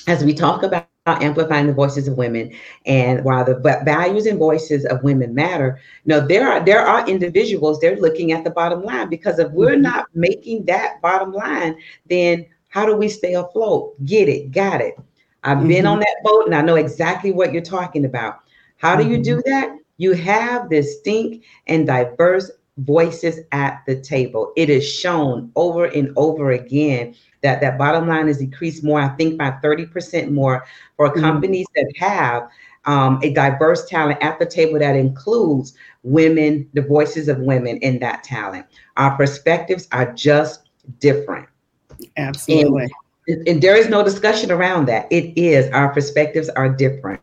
as 0.07 0.25
we 0.25 0.33
talk 0.33 0.63
about 0.63 0.89
amplifying 1.21 1.67
the 1.67 1.73
voices 1.73 2.09
of 2.09 2.17
women 2.17 2.53
and 2.87 3.25
while 3.25 3.45
the 3.45 3.55
values 3.85 4.27
and 4.27 4.39
voices 4.39 4.85
of 4.87 5.03
women 5.03 5.35
matter 5.35 5.81
you 6.05 6.11
know 6.11 6.27
there 6.27 6.49
are 6.49 6.65
there 6.65 6.81
are 6.81 7.09
individuals 7.09 7.81
they're 7.81 8.01
looking 8.01 8.33
at 8.33 8.45
the 8.45 8.51
bottom 8.51 8.83
line 8.83 9.09
because 9.09 9.39
if 9.39 9.51
we're 9.53 9.73
mm-hmm. 9.73 9.83
not 9.83 10.07
making 10.15 10.65
that 10.65 11.01
bottom 11.03 11.33
line 11.33 11.77
then 12.09 12.47
how 12.69 12.87
do 12.87 12.95
we 12.95 13.09
stay 13.09 13.35
afloat 13.35 13.95
get 14.05 14.29
it 14.29 14.53
got 14.53 14.81
it 14.81 14.95
i've 15.45 15.59
mm-hmm. 15.59 15.69
been 15.69 15.87
on 15.87 15.99
that 15.99 16.17
boat 16.23 16.47
and 16.47 16.55
i 16.55 16.63
know 16.63 16.77
exactly 16.77 17.33
what 17.33 17.53
you're 17.53 17.63
talking 17.63 18.05
about 18.05 18.41
how 18.77 18.97
do 18.97 19.03
mm-hmm. 19.03 19.13
you 19.13 19.23
do 19.23 19.37
mm-hmm. 19.37 19.51
that 19.51 19.77
you 19.97 20.13
have 20.13 20.71
distinct 20.71 21.45
and 21.67 21.87
diverse 21.87 22.51
voices 22.79 23.41
at 23.53 23.83
the 23.87 24.01
table 24.01 24.53
it 24.57 24.71
is 24.71 24.87
shown 24.89 25.51
over 25.57 25.85
and 25.87 26.13
over 26.17 26.53
again 26.53 27.15
that 27.43 27.61
that 27.61 27.79
bottom 27.79 28.07
line 28.07 28.29
is 28.29 28.39
decreased 28.39 28.85
more, 28.85 29.01
I 29.01 29.09
think 29.09 29.39
by 29.39 29.51
30% 29.63 30.31
more 30.31 30.65
for 30.97 31.11
mm-hmm. 31.11 31.21
companies 31.21 31.67
that 31.75 31.93
have 31.97 32.49
um, 32.85 33.21
a 33.23 33.33
diverse 33.33 33.87
talent 33.87 34.23
at 34.23 34.39
the 34.39 34.47
table 34.47 34.79
that 34.79 34.97
includes 34.97 35.75
women, 36.03 36.69
the 36.75 36.83
voices 36.83 37.29
of 37.29 37.39
women 37.39 37.77
in 37.79 37.99
that 38.01 38.25
talent. 38.25 38.67
Our 38.97 39.17
perspectives 39.17 39.89
are 39.93 40.13
just 40.13 40.69
different. 40.99 41.49
Absolutely. 42.17 42.89
And, 43.29 43.47
and 43.47 43.63
there 43.63 43.77
is 43.77 43.89
no 43.89 44.03
discussion 44.03 44.51
around 44.51 44.87
that. 44.87 45.07
It 45.11 45.39
is, 45.39 45.71
our 45.73 45.93
perspectives 45.93 46.49
are 46.51 46.69
different. 46.69 47.21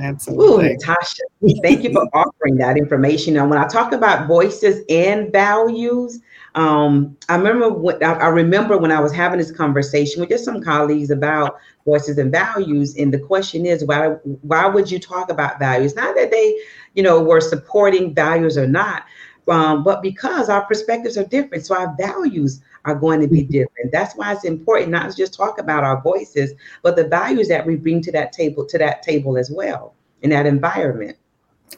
Absolutely. 0.00 0.66
Ooh, 0.66 0.72
Natasha, 0.72 1.22
thank 1.62 1.82
you 1.82 1.92
for 1.92 2.06
offering 2.14 2.56
that 2.56 2.76
information. 2.76 3.34
Now, 3.34 3.46
when 3.46 3.58
I 3.58 3.66
talk 3.66 3.92
about 3.92 4.28
voices 4.28 4.84
and 4.88 5.32
values, 5.32 6.20
um, 6.58 7.16
I 7.28 7.36
remember 7.36 7.68
what 7.68 8.02
I, 8.02 8.14
I 8.14 8.26
remember 8.26 8.76
when 8.78 8.90
I 8.90 8.98
was 8.98 9.12
having 9.12 9.38
this 9.38 9.52
conversation 9.52 10.20
with 10.20 10.28
just 10.28 10.44
some 10.44 10.60
colleagues 10.60 11.10
about 11.10 11.56
voices 11.84 12.18
and 12.18 12.32
values, 12.32 12.96
and 12.96 13.14
the 13.14 13.18
question 13.20 13.64
is, 13.64 13.84
why 13.84 14.08
why 14.42 14.66
would 14.66 14.90
you 14.90 14.98
talk 14.98 15.30
about 15.30 15.60
values? 15.60 15.94
Not 15.94 16.16
that 16.16 16.32
they, 16.32 16.60
you 16.94 17.04
know, 17.04 17.22
were 17.22 17.40
supporting 17.40 18.12
values 18.12 18.58
or 18.58 18.66
not, 18.66 19.04
um, 19.46 19.84
but 19.84 20.02
because 20.02 20.48
our 20.48 20.64
perspectives 20.66 21.16
are 21.16 21.26
different, 21.26 21.64
so 21.64 21.76
our 21.76 21.94
values 21.96 22.60
are 22.84 22.96
going 22.96 23.20
to 23.20 23.28
be 23.28 23.42
mm-hmm. 23.42 23.52
different. 23.52 23.92
That's 23.92 24.16
why 24.16 24.32
it's 24.32 24.44
important 24.44 24.90
not 24.90 25.12
to 25.12 25.16
just 25.16 25.34
talk 25.34 25.60
about 25.60 25.84
our 25.84 26.02
voices, 26.02 26.54
but 26.82 26.96
the 26.96 27.06
values 27.06 27.46
that 27.48 27.64
we 27.64 27.76
bring 27.76 28.02
to 28.02 28.12
that 28.12 28.32
table 28.32 28.66
to 28.66 28.78
that 28.78 29.04
table 29.04 29.38
as 29.38 29.48
well 29.48 29.94
in 30.22 30.30
that 30.30 30.44
environment. 30.46 31.16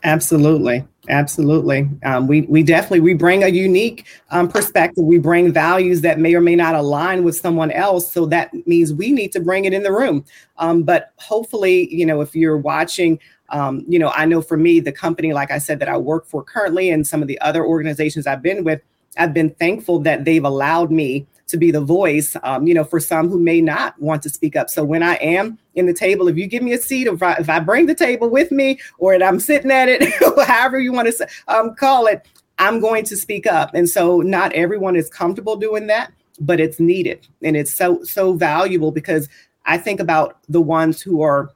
Absolutely, 0.03 0.85
absolutely. 1.11 1.89
Um, 2.05 2.27
we 2.27 2.43
we 2.43 2.63
definitely 2.63 3.01
we 3.01 3.13
bring 3.13 3.43
a 3.45 3.49
unique 3.49 4.07
um, 4.31 4.49
perspective. 4.49 5.05
We 5.05 5.19
bring 5.19 5.53
values 5.53 6.01
that 6.01 6.19
may 6.19 6.35
or 6.35 6.41
may 6.41 6.57
not 6.57 6.75
align 6.75 7.23
with 7.23 7.37
someone 7.37 7.71
else. 7.71 8.11
So 8.11 8.25
that 8.27 8.51
means 8.67 8.95
we 8.95 9.13
need 9.13 9.31
to 9.33 9.41
bring 9.41 9.67
it 9.67 9.75
in 9.75 9.83
the 9.83 9.93
room. 9.93 10.25
Um, 10.57 10.85
but 10.85 11.13
hopefully, 11.17 11.95
you 11.95 12.07
know, 12.07 12.23
if 12.23 12.35
you're 12.35 12.57
watching, 12.57 13.19
um, 13.51 13.85
you 13.89 13.99
know, 13.99 14.09
I 14.15 14.25
know 14.25 14.41
for 14.41 14.57
me, 14.57 14.81
the 14.81 14.93
company, 14.93 15.35
like 15.35 15.51
I 15.51 15.59
said, 15.59 15.81
that 15.81 15.89
I 15.89 15.99
work 15.99 16.25
for 16.27 16.43
currently, 16.43 16.89
and 16.89 17.07
some 17.07 17.21
of 17.21 17.29
the 17.29 17.39
other 17.41 17.65
organizations 17.65 18.27
I've 18.27 18.43
been 18.43 18.65
with, 18.65 18.81
I've 19.21 19.35
been 19.35 19.51
thankful 19.51 19.99
that 20.01 20.25
they've 20.25 20.45
allowed 20.45 20.91
me 20.91 21.27
to 21.49 21.59
be 21.59 21.71
the 21.71 21.81
voice, 21.81 22.37
um, 22.43 22.67
you 22.67 22.73
know, 22.73 22.85
for 22.85 22.99
some 22.99 23.29
who 23.29 23.39
may 23.39 23.61
not 23.61 24.01
want 24.01 24.23
to 24.23 24.31
speak 24.31 24.57
up. 24.57 24.71
So 24.71 24.83
when 24.83 25.03
I 25.03 25.17
am 25.17 25.59
in 25.75 25.85
the 25.85 25.93
table, 25.93 26.27
if 26.29 26.39
you 26.39 26.47
give 26.47 26.63
me 26.63 26.73
a 26.73 26.79
seat, 26.79 27.07
if 27.07 27.23
I, 27.23 27.35
if 27.35 27.51
I 27.51 27.61
bring 27.61 27.85
the 27.85 27.95
table 27.95 28.31
with 28.31 28.51
me 28.51 28.81
or 28.99 29.15
I'm 29.23 29.39
sitting 29.39 29.71
at 29.71 29.89
it, 29.89 30.11
however 30.47 30.81
you 30.81 30.93
want 30.93 31.13
to 31.13 31.29
um, 31.49 31.75
call 31.75 32.07
it, 32.07 32.27
I'm 32.59 32.81
going 32.81 33.05
to 33.05 33.17
speak 33.17 33.47
up. 33.47 33.75
And 33.75 33.89
so 33.89 34.21
not 34.21 34.53
everyone 34.55 34.97
is 34.97 35.11
comfortable 35.11 35.57
doing 35.57 35.87
that, 35.89 36.13
but 36.41 36.59
it's 36.59 36.81
needed. 36.81 37.27
And 37.43 37.57
it's 37.57 37.75
so, 37.75 38.03
so 38.05 38.33
valuable 38.33 38.91
because 38.91 39.29
I 39.67 39.77
think 39.77 40.01
about 40.01 40.39
the 40.49 40.63
ones 40.63 41.03
who 41.03 41.21
are 41.21 41.51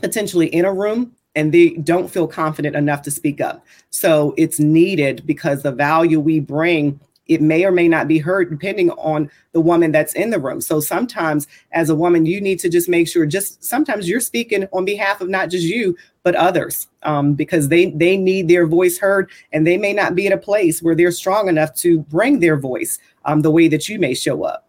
potentially 0.00 0.46
in 0.46 0.64
a 0.64 0.72
room 0.72 1.14
and 1.34 1.52
they 1.52 1.70
don't 1.70 2.10
feel 2.10 2.28
confident 2.28 2.76
enough 2.76 3.02
to 3.02 3.10
speak 3.10 3.40
up. 3.40 3.64
So 3.90 4.34
it's 4.36 4.60
needed 4.60 5.26
because 5.26 5.62
the 5.62 5.72
value 5.72 6.20
we 6.20 6.40
bring 6.40 7.00
it 7.26 7.40
may 7.40 7.64
or 7.64 7.70
may 7.70 7.88
not 7.88 8.08
be 8.08 8.18
heard 8.18 8.50
depending 8.50 8.90
on 8.92 9.30
the 9.52 9.60
woman 9.60 9.92
that's 9.92 10.14
in 10.14 10.30
the 10.30 10.38
room. 10.38 10.60
So 10.60 10.80
sometimes 10.80 11.46
as 11.72 11.88
a 11.88 11.94
woman, 11.94 12.26
you 12.26 12.40
need 12.40 12.58
to 12.60 12.68
just 12.68 12.88
make 12.88 13.08
sure 13.08 13.26
just 13.26 13.62
sometimes 13.64 14.08
you're 14.08 14.20
speaking 14.20 14.66
on 14.72 14.84
behalf 14.84 15.20
of 15.20 15.28
not 15.28 15.48
just 15.48 15.64
you, 15.64 15.96
but 16.24 16.34
others 16.34 16.88
um, 17.04 17.34
because 17.34 17.68
they, 17.68 17.86
they 17.90 18.16
need 18.16 18.48
their 18.48 18.66
voice 18.66 18.98
heard 18.98 19.30
and 19.52 19.66
they 19.66 19.76
may 19.76 19.92
not 19.92 20.14
be 20.14 20.26
at 20.26 20.32
a 20.32 20.38
place 20.38 20.82
where 20.82 20.94
they're 20.94 21.12
strong 21.12 21.48
enough 21.48 21.74
to 21.76 22.00
bring 22.00 22.40
their 22.40 22.56
voice 22.56 22.98
um, 23.24 23.42
the 23.42 23.50
way 23.50 23.68
that 23.68 23.88
you 23.88 23.98
may 23.98 24.14
show 24.14 24.42
up. 24.44 24.68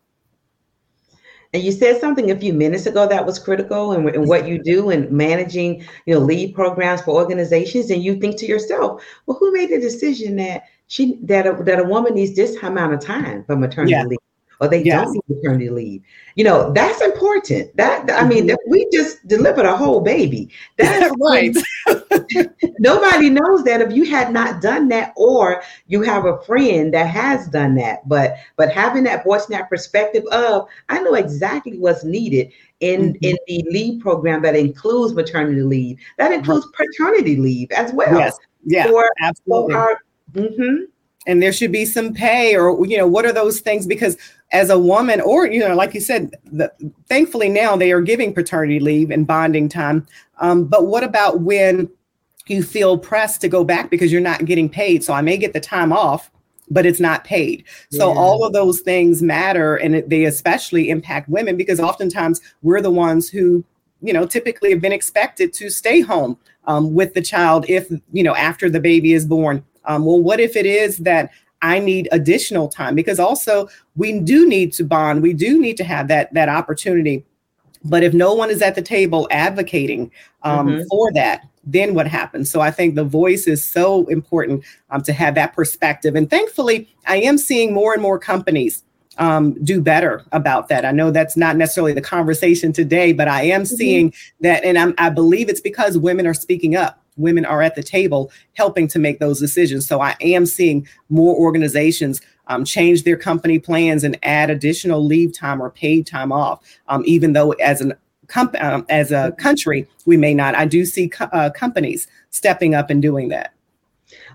And 1.54 1.64
you 1.64 1.72
said 1.72 2.02
something 2.02 2.32
a 2.32 2.40
few 2.40 2.52
minutes 2.52 2.88
ago 2.88 3.08
that 3.08 3.26
was 3.26 3.38
critical 3.38 3.92
and, 3.92 4.10
and 4.10 4.28
what 4.28 4.48
you 4.48 4.62
do 4.62 4.90
in 4.90 5.16
managing, 5.16 5.86
you 6.06 6.16
know, 6.16 6.20
lead 6.20 6.56
programs 6.56 7.02
for 7.02 7.12
organizations. 7.12 7.92
And 7.92 8.04
you 8.04 8.16
think 8.16 8.38
to 8.40 8.48
yourself, 8.48 9.04
well, 9.28 9.38
who 9.38 9.52
made 9.52 9.70
the 9.70 9.80
decision 9.80 10.36
that 10.38 10.64
she 10.88 11.20
that 11.24 11.46
a, 11.46 11.64
that 11.64 11.80
a 11.80 11.84
woman 11.84 12.16
needs 12.16 12.36
this 12.36 12.56
amount 12.64 12.94
of 12.94 13.00
time 13.00 13.44
for 13.46 13.56
maternity 13.56 13.92
yeah. 13.92 14.04
leave? 14.04 14.18
Or 14.64 14.70
they 14.70 14.82
yes. 14.82 15.04
don't 15.04 15.14
need 15.14 15.24
maternity 15.28 15.70
leave. 15.70 16.04
You 16.36 16.46
know, 16.46 16.72
that's 16.72 17.02
important. 17.02 17.76
That 17.76 18.10
I 18.10 18.26
mean, 18.26 18.48
mm-hmm. 18.48 18.72
we 18.72 18.88
just 18.94 19.28
delivered 19.28 19.66
a 19.66 19.76
whole 19.76 20.00
baby. 20.00 20.50
That's 20.78 21.14
right. 21.20 21.56
nobody 22.80 23.30
knows 23.30 23.64
that 23.66 23.82
if 23.82 23.92
you 23.92 24.06
had 24.06 24.32
not 24.32 24.62
done 24.62 24.88
that, 24.88 25.14
or 25.16 25.62
you 25.88 26.02
have 26.02 26.26
a 26.26 26.42
friend 26.44 26.94
that 26.94 27.08
has 27.08 27.48
done 27.50 27.76
that. 27.76 28.08
But 28.08 28.38
but 28.56 28.72
having 28.72 29.04
that 29.04 29.24
voice 29.24 29.46
and 29.46 29.54
that 29.54 29.70
perspective 29.70 30.24
of, 30.32 30.68
I 30.90 31.00
know 31.00 31.14
exactly 31.16 31.78
what's 31.78 32.04
needed 32.04 32.52
in 32.80 33.14
mm-hmm. 33.14 33.26
in 33.26 33.38
the 33.48 33.66
leave 33.70 34.02
program 34.02 34.42
that 34.44 34.56
includes 34.56 35.14
maternity 35.14 35.62
leave, 35.62 36.00
that 36.18 36.32
includes 36.32 36.66
paternity 36.74 37.36
leave 37.36 37.70
as 37.72 37.94
well. 37.94 38.18
Yes. 38.18 38.40
Yeah. 38.66 38.88
For, 38.88 39.06
absolutely. 39.22 39.74
For 39.74 39.80
our, 39.80 40.02
mm-hmm 40.32 40.84
and 41.26 41.42
there 41.42 41.54
should 41.54 41.72
be 41.72 41.86
some 41.86 42.14
pay 42.14 42.56
or 42.56 42.86
you 42.86 42.98
know 42.98 43.08
what 43.08 43.26
are 43.26 43.34
those 43.34 43.60
things? 43.60 43.86
Because 43.86 44.18
as 44.52 44.70
a 44.70 44.80
woman 44.80 45.22
or 45.22 45.48
you 45.48 45.60
know 45.60 45.76
like 45.76 45.94
you 45.94 46.02
said 46.02 46.36
the, 46.52 46.72
thankfully 47.08 47.50
now 47.50 47.76
they 47.76 47.92
are 47.92 48.02
giving 48.02 48.34
paternity 48.34 48.80
leave 48.80 49.12
and 49.12 49.28
bonding 49.28 49.70
time. 49.70 50.06
Um, 50.40 50.66
but 50.66 50.88
what 50.88 51.04
about 51.04 51.42
when 51.42 51.90
you 52.48 52.62
feel 52.62 52.98
pressed 52.98 53.42
to 53.42 53.48
go 53.48 53.64
back 53.64 53.90
because 53.90 54.12
you're 54.12 54.22
not 54.22 54.46
getting 54.46 54.70
paid? 54.70 55.04
So 55.04 55.14
i 55.14 55.22
may 55.22 55.38
get 55.38 55.54
the 55.54 55.60
time 55.60 55.94
off 55.94 56.30
but 56.70 56.86
it's 56.86 57.00
not 57.00 57.24
paid. 57.24 57.66
So 57.92 58.12
yeah. 58.12 58.20
all 58.20 58.46
of 58.46 58.54
those 58.54 58.80
things 58.80 59.22
matter 59.22 59.76
and 59.76 59.96
it, 59.96 60.10
they 60.10 60.26
especially 60.26 60.90
impact 60.90 61.30
women 61.30 61.58
because 61.58 61.80
oftentimes 61.80 62.42
we're 62.62 62.82
the 62.82 62.90
ones 62.90 63.30
who 63.30 63.64
you 64.02 64.14
know 64.14 64.26
typically 64.26 64.72
have 64.72 64.82
been 64.82 64.92
expected 64.92 65.54
to 65.54 65.70
stay 65.70 66.02
home 66.02 66.38
um, 66.66 66.94
with 66.94 67.14
the 67.14 67.22
child 67.22 67.66
if 67.68 67.90
you 68.12 68.24
know 68.24 68.36
after 68.36 68.70
the 68.70 68.80
baby 68.80 69.14
is 69.14 69.26
born 69.26 69.64
um, 69.86 70.06
well, 70.06 70.22
what 70.22 70.40
if 70.40 70.56
it 70.56 70.66
is 70.66 70.98
that 71.00 71.32
I 71.62 71.80
need 71.80 72.10
additional 72.12 72.68
time? 72.68 72.96
Because 72.96 73.20
also 73.20 73.70
we 73.96 74.20
do 74.20 74.48
need 74.48 74.74
to 74.74 74.84
bond. 74.84 75.22
We 75.22 75.34
do 75.34 75.60
need 75.60 75.78
to 75.78 75.84
have 75.84 76.08
that 76.10 76.34
that 76.34 76.50
opportunity. 76.50 77.26
But 77.86 78.04
if 78.04 78.14
no 78.14 78.34
one 78.34 78.50
is 78.50 78.62
at 78.62 78.76
the 78.76 78.82
table 78.82 79.28
advocating 79.30 80.12
um, 80.44 80.68
mm-hmm. 80.68 80.84
for 80.90 81.12
that, 81.14 81.42
then 81.66 81.94
what 81.94 82.08
happens? 82.08 82.50
So 82.50 82.62
I 82.62 82.72
think 82.72 82.96
the 82.96 83.04
voice 83.04 83.46
is 83.48 83.64
so 83.64 84.06
important 84.08 84.64
um, 84.90 85.02
to 85.04 85.14
have 85.14 85.36
that 85.36 85.54
perspective. 85.54 86.16
And 86.16 86.30
thankfully, 86.30 86.90
I 87.08 87.18
am 87.18 87.38
seeing 87.38 87.74
more 87.74 87.94
and 87.94 88.02
more 88.02 88.20
companies 88.20 88.84
um, 89.18 89.62
do 89.64 89.82
better 89.82 90.24
about 90.32 90.70
that. 90.70 90.86
I 90.86 90.92
know 90.92 91.12
that's 91.12 91.38
not 91.38 91.56
necessarily 91.56 91.94
the 91.94 92.02
conversation 92.02 92.74
today, 92.74 93.14
but 93.14 93.28
I 93.28 93.44
am 93.44 93.64
mm-hmm. 93.64 93.76
seeing 93.76 94.14
that, 94.42 94.64
and 94.64 94.78
I'm, 94.78 94.94
I 94.98 95.10
believe 95.10 95.50
it's 95.50 95.62
because 95.62 95.98
women 95.98 96.26
are 96.26 96.34
speaking 96.34 96.76
up 96.76 97.03
women 97.18 97.46
are 97.46 97.62
at 97.62 97.76
the 97.76 97.84
table 97.84 98.32
helping 98.54 98.88
to 98.90 99.00
make 99.00 99.20
those 99.20 99.40
decisions. 99.40 99.88
So 99.88 100.02
I 100.02 100.16
am 100.22 100.46
seeing 100.46 100.88
more 101.10 101.36
organizations 101.36 102.22
um, 102.48 102.66
change 102.66 103.04
their 103.04 103.18
company 103.18 103.60
plans 103.60 104.04
and 104.04 104.18
add 104.24 104.50
additional 104.50 105.04
leave 105.04 105.34
time 105.34 105.62
or 105.62 105.70
paid 105.70 106.06
time 106.06 106.32
off, 106.32 106.62
um, 106.88 107.04
even 107.06 107.34
though 107.34 107.52
as 107.54 107.82
an 107.82 107.94
comp- 108.28 108.62
um, 108.62 108.86
as 108.90 109.12
a 109.12 109.32
country 109.34 109.88
we 110.06 110.18
may 110.18 110.34
not. 110.34 110.56
I 110.56 110.66
do 110.66 110.86
see 110.86 111.08
co- 111.10 111.30
uh, 111.32 111.50
companies 111.52 112.08
stepping 112.32 112.76
up 112.76 112.90
and 112.90 113.02
doing 113.02 113.30
that. 113.30 113.54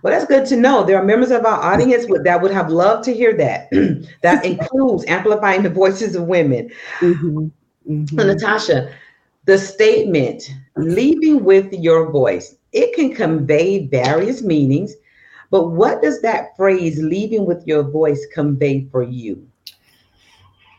Well, 0.03 0.13
that's 0.13 0.27
good 0.27 0.47
to 0.47 0.57
know. 0.57 0.85
There 0.85 0.97
are 0.97 1.05
members 1.05 1.31
of 1.31 1.45
our 1.45 1.61
audience 1.61 2.07
that 2.25 2.41
would 2.41 2.53
have 2.53 2.71
loved 2.71 3.05
to 3.05 3.15
hear 3.15 3.37
that. 3.37 3.69
that 4.23 4.45
includes 4.45 5.05
amplifying 5.07 5.63
the 5.63 5.71
voices 5.71 6.15
of 6.15 6.25
women. 6.25 6.71
Mm-hmm. 7.01 7.49
Mm-hmm. 7.89 8.17
Natasha, 8.17 8.93
the 9.45 9.59
statement 9.59 10.51
leaving 10.77 11.43
with 11.43 11.73
your 11.73 12.11
voice 12.11 12.58
it 12.73 12.95
can 12.95 13.15
convey 13.15 13.87
various 13.87 14.43
meanings, 14.43 14.95
but 15.51 15.69
what 15.69 16.03
does 16.03 16.21
that 16.23 16.57
phrase 16.57 17.03
leaving 17.03 17.47
with 17.47 17.67
your 17.67 17.83
voice 17.83 18.27
convey 18.35 18.87
for 18.91 19.03
you? 19.03 19.47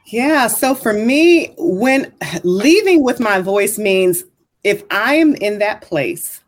Yeah, 0.05 0.47
so 0.47 0.73
for 0.73 0.93
me, 0.93 1.53
when 1.57 2.13
leaving 2.43 3.03
with 3.03 3.19
my 3.19 3.39
voice 3.39 3.77
means 3.77 4.23
if 4.63 4.83
I 4.91 5.15
am 5.15 5.35
in 5.35 5.59
that 5.59 5.81
place 5.81 6.41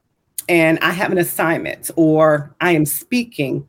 and 0.49 0.79
I 0.79 0.91
have 0.91 1.11
an 1.11 1.17
assignment 1.17 1.91
or 1.95 2.55
I 2.59 2.71
am 2.71 2.85
speaking, 2.85 3.67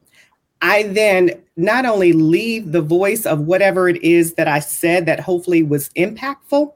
I 0.60 0.84
then 0.84 1.42
not 1.56 1.84
only 1.86 2.12
leave 2.12 2.72
the 2.72 2.80
voice 2.80 3.26
of 3.26 3.40
whatever 3.40 3.88
it 3.88 4.02
is 4.02 4.34
that 4.34 4.48
I 4.48 4.60
said 4.60 5.06
that 5.06 5.20
hopefully 5.20 5.62
was 5.62 5.90
impactful, 5.90 6.72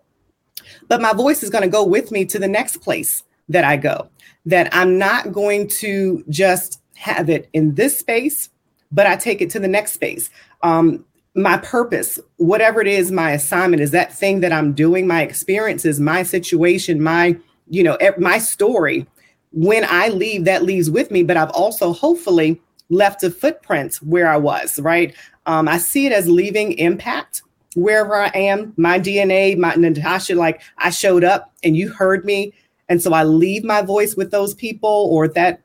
but 0.88 1.00
my 1.00 1.12
voice 1.12 1.42
is 1.42 1.50
going 1.50 1.62
to 1.62 1.68
go 1.68 1.84
with 1.84 2.10
me 2.10 2.24
to 2.26 2.38
the 2.38 2.48
next 2.48 2.78
place 2.78 3.22
that 3.48 3.64
I 3.64 3.76
go. 3.76 4.08
That 4.44 4.68
I'm 4.72 4.98
not 4.98 5.32
going 5.32 5.68
to 5.68 6.24
just 6.28 6.80
have 6.94 7.28
it 7.28 7.48
in 7.52 7.74
this 7.74 7.98
space, 7.98 8.50
but 8.92 9.06
I 9.06 9.16
take 9.16 9.40
it 9.40 9.50
to 9.50 9.60
the 9.60 9.68
next 9.68 9.92
space. 9.92 10.30
Um, 10.62 11.04
my 11.34 11.58
purpose, 11.58 12.18
whatever 12.36 12.80
it 12.80 12.86
is, 12.86 13.10
my 13.10 13.32
assignment 13.32 13.82
is 13.82 13.90
that 13.90 14.12
thing 14.12 14.40
that 14.40 14.52
I'm 14.52 14.72
doing, 14.72 15.06
my 15.06 15.22
experiences, 15.22 16.00
my 16.00 16.22
situation, 16.22 17.02
my, 17.02 17.36
you 17.68 17.82
know, 17.82 17.98
my 18.18 18.38
story. 18.38 19.06
When 19.52 19.84
I 19.88 20.08
leave, 20.08 20.44
that 20.44 20.64
leaves 20.64 20.90
with 20.90 21.10
me, 21.10 21.22
but 21.22 21.36
I've 21.36 21.50
also 21.50 21.92
hopefully 21.92 22.60
left 22.88 23.22
a 23.22 23.30
footprint 23.30 23.96
where 23.96 24.28
I 24.28 24.36
was, 24.36 24.80
right? 24.80 25.14
Um, 25.44 25.68
I 25.68 25.78
see 25.78 26.06
it 26.06 26.12
as 26.12 26.28
leaving 26.28 26.72
impact 26.78 27.42
wherever 27.74 28.14
I 28.16 28.28
am. 28.28 28.72
My 28.76 28.98
DNA, 28.98 29.56
my 29.56 29.74
Natasha, 29.74 30.34
like 30.34 30.62
I 30.78 30.90
showed 30.90 31.24
up 31.24 31.52
and 31.62 31.76
you 31.76 31.90
heard 31.90 32.24
me. 32.24 32.52
And 32.88 33.02
so 33.02 33.12
I 33.12 33.24
leave 33.24 33.64
my 33.64 33.82
voice 33.82 34.16
with 34.16 34.30
those 34.30 34.54
people 34.54 35.08
or 35.10 35.28
that 35.28 35.60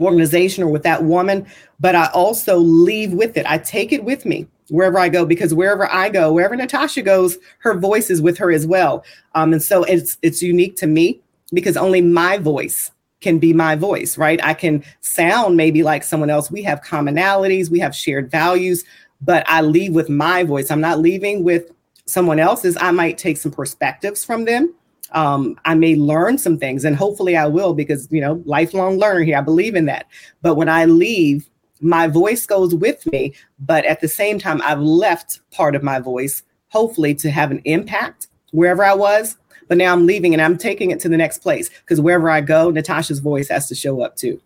organization 0.00 0.64
or 0.64 0.68
with 0.68 0.82
that 0.84 1.04
woman, 1.04 1.46
but 1.80 1.94
I 1.94 2.06
also 2.12 2.56
leave 2.56 3.12
with 3.12 3.36
it. 3.36 3.44
I 3.46 3.58
take 3.58 3.92
it 3.92 4.04
with 4.04 4.24
me 4.24 4.46
wherever 4.68 4.98
I 4.98 5.08
go 5.08 5.26
because 5.26 5.52
wherever 5.52 5.90
I 5.90 6.08
go, 6.08 6.32
wherever 6.32 6.56
Natasha 6.56 7.02
goes, 7.02 7.36
her 7.58 7.78
voice 7.78 8.10
is 8.10 8.22
with 8.22 8.38
her 8.38 8.50
as 8.50 8.66
well. 8.66 9.04
Um, 9.34 9.52
and 9.52 9.62
so 9.62 9.84
it's 9.84 10.16
it's 10.22 10.42
unique 10.42 10.76
to 10.76 10.86
me 10.86 11.20
because 11.52 11.76
only 11.76 12.00
my 12.00 12.38
voice 12.38 12.90
can 13.20 13.38
be 13.38 13.52
my 13.52 13.76
voice, 13.76 14.18
right? 14.18 14.42
I 14.42 14.54
can 14.54 14.82
sound 15.00 15.56
maybe 15.56 15.82
like 15.82 16.02
someone 16.02 16.30
else. 16.30 16.50
We 16.50 16.62
have 16.62 16.82
commonalities, 16.82 17.70
we 17.70 17.78
have 17.80 17.94
shared 17.94 18.30
values, 18.30 18.84
but 19.20 19.44
I 19.46 19.60
leave 19.60 19.92
with 19.92 20.08
my 20.08 20.42
voice. 20.42 20.70
I'm 20.70 20.80
not 20.80 20.98
leaving 20.98 21.44
with 21.44 21.70
someone 22.06 22.40
else's. 22.40 22.76
I 22.80 22.90
might 22.90 23.18
take 23.18 23.36
some 23.36 23.52
perspectives 23.52 24.24
from 24.24 24.44
them. 24.44 24.74
Um, 25.14 25.58
I 25.64 25.74
may 25.74 25.94
learn 25.94 26.38
some 26.38 26.58
things, 26.58 26.84
and 26.84 26.96
hopefully 26.96 27.36
I 27.36 27.46
will 27.46 27.74
because, 27.74 28.08
you 28.10 28.20
know, 28.20 28.42
lifelong 28.44 28.98
learner 28.98 29.22
here. 29.22 29.38
I 29.38 29.42
believe 29.42 29.74
in 29.74 29.86
that. 29.86 30.06
But 30.40 30.54
when 30.54 30.68
I 30.68 30.84
leave, 30.84 31.48
my 31.82 32.06
voice 32.06 32.46
goes 32.46 32.74
with 32.74 33.04
me. 33.12 33.34
But 33.58 33.84
at 33.84 34.00
the 34.00 34.08
same 34.08 34.38
time, 34.38 34.62
I've 34.62 34.80
left 34.80 35.40
part 35.50 35.74
of 35.74 35.82
my 35.82 35.98
voice, 35.98 36.42
hopefully 36.68 37.14
to 37.16 37.30
have 37.30 37.50
an 37.50 37.60
impact 37.64 38.28
wherever 38.52 38.84
I 38.84 38.94
was. 38.94 39.36
But 39.68 39.78
now 39.78 39.92
I'm 39.92 40.06
leaving 40.06 40.32
and 40.32 40.42
I'm 40.42 40.58
taking 40.58 40.90
it 40.90 41.00
to 41.00 41.08
the 41.08 41.16
next 41.16 41.38
place 41.38 41.68
because 41.68 42.00
wherever 42.00 42.30
I 42.30 42.40
go, 42.40 42.70
Natasha's 42.70 43.20
voice 43.20 43.48
has 43.48 43.68
to 43.68 43.74
show 43.74 44.00
up 44.02 44.16
too. 44.16 44.40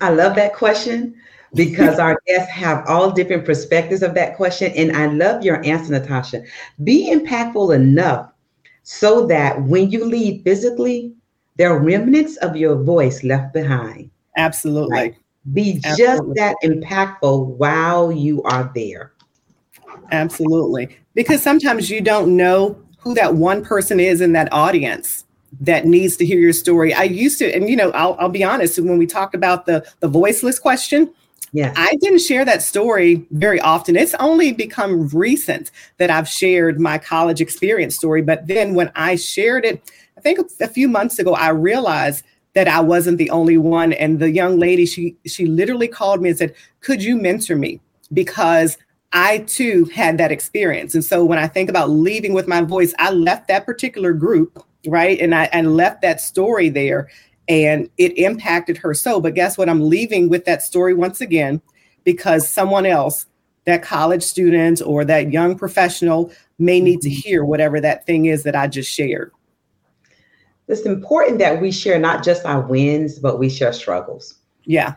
I 0.00 0.10
love 0.10 0.34
that 0.36 0.54
question 0.54 1.14
because 1.54 1.98
our 1.98 2.18
guests 2.26 2.50
have 2.52 2.84
all 2.86 3.10
different 3.10 3.44
perspectives 3.44 4.02
of 4.02 4.14
that 4.14 4.36
question. 4.36 4.72
And 4.72 4.96
I 4.96 5.06
love 5.06 5.42
your 5.42 5.64
answer, 5.64 5.92
Natasha. 5.92 6.42
Be 6.84 7.12
impactful 7.12 7.74
enough 7.74 8.30
so 8.88 9.26
that 9.26 9.60
when 9.62 9.90
you 9.90 10.04
leave 10.04 10.44
physically, 10.44 11.12
there 11.56 11.72
are 11.72 11.80
remnants 11.80 12.36
of 12.36 12.54
your 12.56 12.76
voice 12.76 13.24
left 13.24 13.52
behind. 13.52 14.08
Absolutely. 14.36 14.96
Right? 14.96 15.16
Be 15.52 15.80
Absolutely. 15.84 16.36
just 16.36 16.36
that 16.36 16.56
impactful 16.62 17.46
while 17.56 18.12
you 18.12 18.44
are 18.44 18.70
there. 18.76 19.12
Absolutely. 20.12 20.96
Because 21.14 21.42
sometimes 21.42 21.90
you 21.90 22.00
don't 22.00 22.36
know 22.36 22.80
who 22.98 23.12
that 23.14 23.34
one 23.34 23.64
person 23.64 23.98
is 23.98 24.20
in 24.20 24.32
that 24.34 24.52
audience 24.52 25.24
that 25.60 25.84
needs 25.84 26.16
to 26.18 26.24
hear 26.24 26.38
your 26.38 26.52
story. 26.52 26.94
I 26.94 27.04
used 27.04 27.40
to, 27.40 27.52
and 27.52 27.68
you 27.68 27.74
know, 27.74 27.90
I'll, 27.90 28.14
I'll 28.20 28.28
be 28.28 28.44
honest, 28.44 28.78
when 28.78 28.98
we 28.98 29.06
talk 29.06 29.34
about 29.34 29.66
the, 29.66 29.84
the 29.98 30.08
voiceless 30.08 30.60
question, 30.60 31.12
yeah. 31.56 31.72
I 31.74 31.96
didn't 32.02 32.18
share 32.18 32.44
that 32.44 32.60
story 32.60 33.26
very 33.30 33.58
often. 33.60 33.96
It's 33.96 34.12
only 34.20 34.52
become 34.52 35.08
recent 35.08 35.70
that 35.96 36.10
I've 36.10 36.28
shared 36.28 36.78
my 36.78 36.98
college 36.98 37.40
experience 37.40 37.96
story. 37.96 38.20
But 38.20 38.46
then 38.46 38.74
when 38.74 38.92
I 38.94 39.16
shared 39.16 39.64
it, 39.64 39.90
I 40.18 40.20
think 40.20 40.38
a 40.60 40.68
few 40.68 40.86
months 40.86 41.18
ago, 41.18 41.32
I 41.34 41.48
realized 41.48 42.24
that 42.52 42.68
I 42.68 42.80
wasn't 42.80 43.16
the 43.16 43.30
only 43.30 43.56
one. 43.56 43.94
And 43.94 44.18
the 44.18 44.30
young 44.30 44.58
lady, 44.58 44.84
she 44.84 45.16
she 45.24 45.46
literally 45.46 45.88
called 45.88 46.20
me 46.20 46.28
and 46.28 46.38
said, 46.38 46.54
"Could 46.80 47.02
you 47.02 47.16
mentor 47.16 47.56
me?" 47.56 47.80
Because 48.12 48.76
I 49.14 49.38
too 49.38 49.86
had 49.94 50.18
that 50.18 50.30
experience. 50.30 50.94
And 50.94 51.02
so 51.02 51.24
when 51.24 51.38
I 51.38 51.48
think 51.48 51.70
about 51.70 51.88
leaving 51.88 52.34
with 52.34 52.46
my 52.46 52.60
voice, 52.60 52.92
I 52.98 53.12
left 53.12 53.48
that 53.48 53.64
particular 53.64 54.12
group, 54.12 54.62
right? 54.86 55.18
And 55.18 55.34
I 55.34 55.44
and 55.54 55.74
left 55.74 56.02
that 56.02 56.20
story 56.20 56.68
there 56.68 57.08
and 57.48 57.88
it 57.98 58.16
impacted 58.18 58.76
her 58.78 58.94
so. 58.94 59.20
But 59.20 59.34
guess 59.34 59.56
what? 59.56 59.68
I'm 59.68 59.88
leaving 59.88 60.28
with 60.28 60.44
that 60.46 60.62
story 60.62 60.94
once 60.94 61.20
again 61.20 61.60
because 62.04 62.48
someone 62.48 62.86
else, 62.86 63.26
that 63.64 63.82
college 63.82 64.22
student 64.22 64.80
or 64.84 65.04
that 65.04 65.32
young 65.32 65.56
professional, 65.56 66.32
may 66.58 66.80
need 66.80 67.00
to 67.02 67.08
mm-hmm. 67.08 67.28
hear 67.28 67.44
whatever 67.44 67.80
that 67.80 68.06
thing 68.06 68.26
is 68.26 68.42
that 68.44 68.56
I 68.56 68.66
just 68.66 68.90
shared 68.90 69.32
it's 70.68 70.82
important 70.82 71.38
that 71.38 71.60
we 71.60 71.70
share 71.70 71.98
not 71.98 72.24
just 72.24 72.44
our 72.44 72.60
wins, 72.60 73.18
but 73.18 73.38
we 73.38 73.48
share 73.48 73.72
struggles. 73.72 74.38
Yeah. 74.64 74.94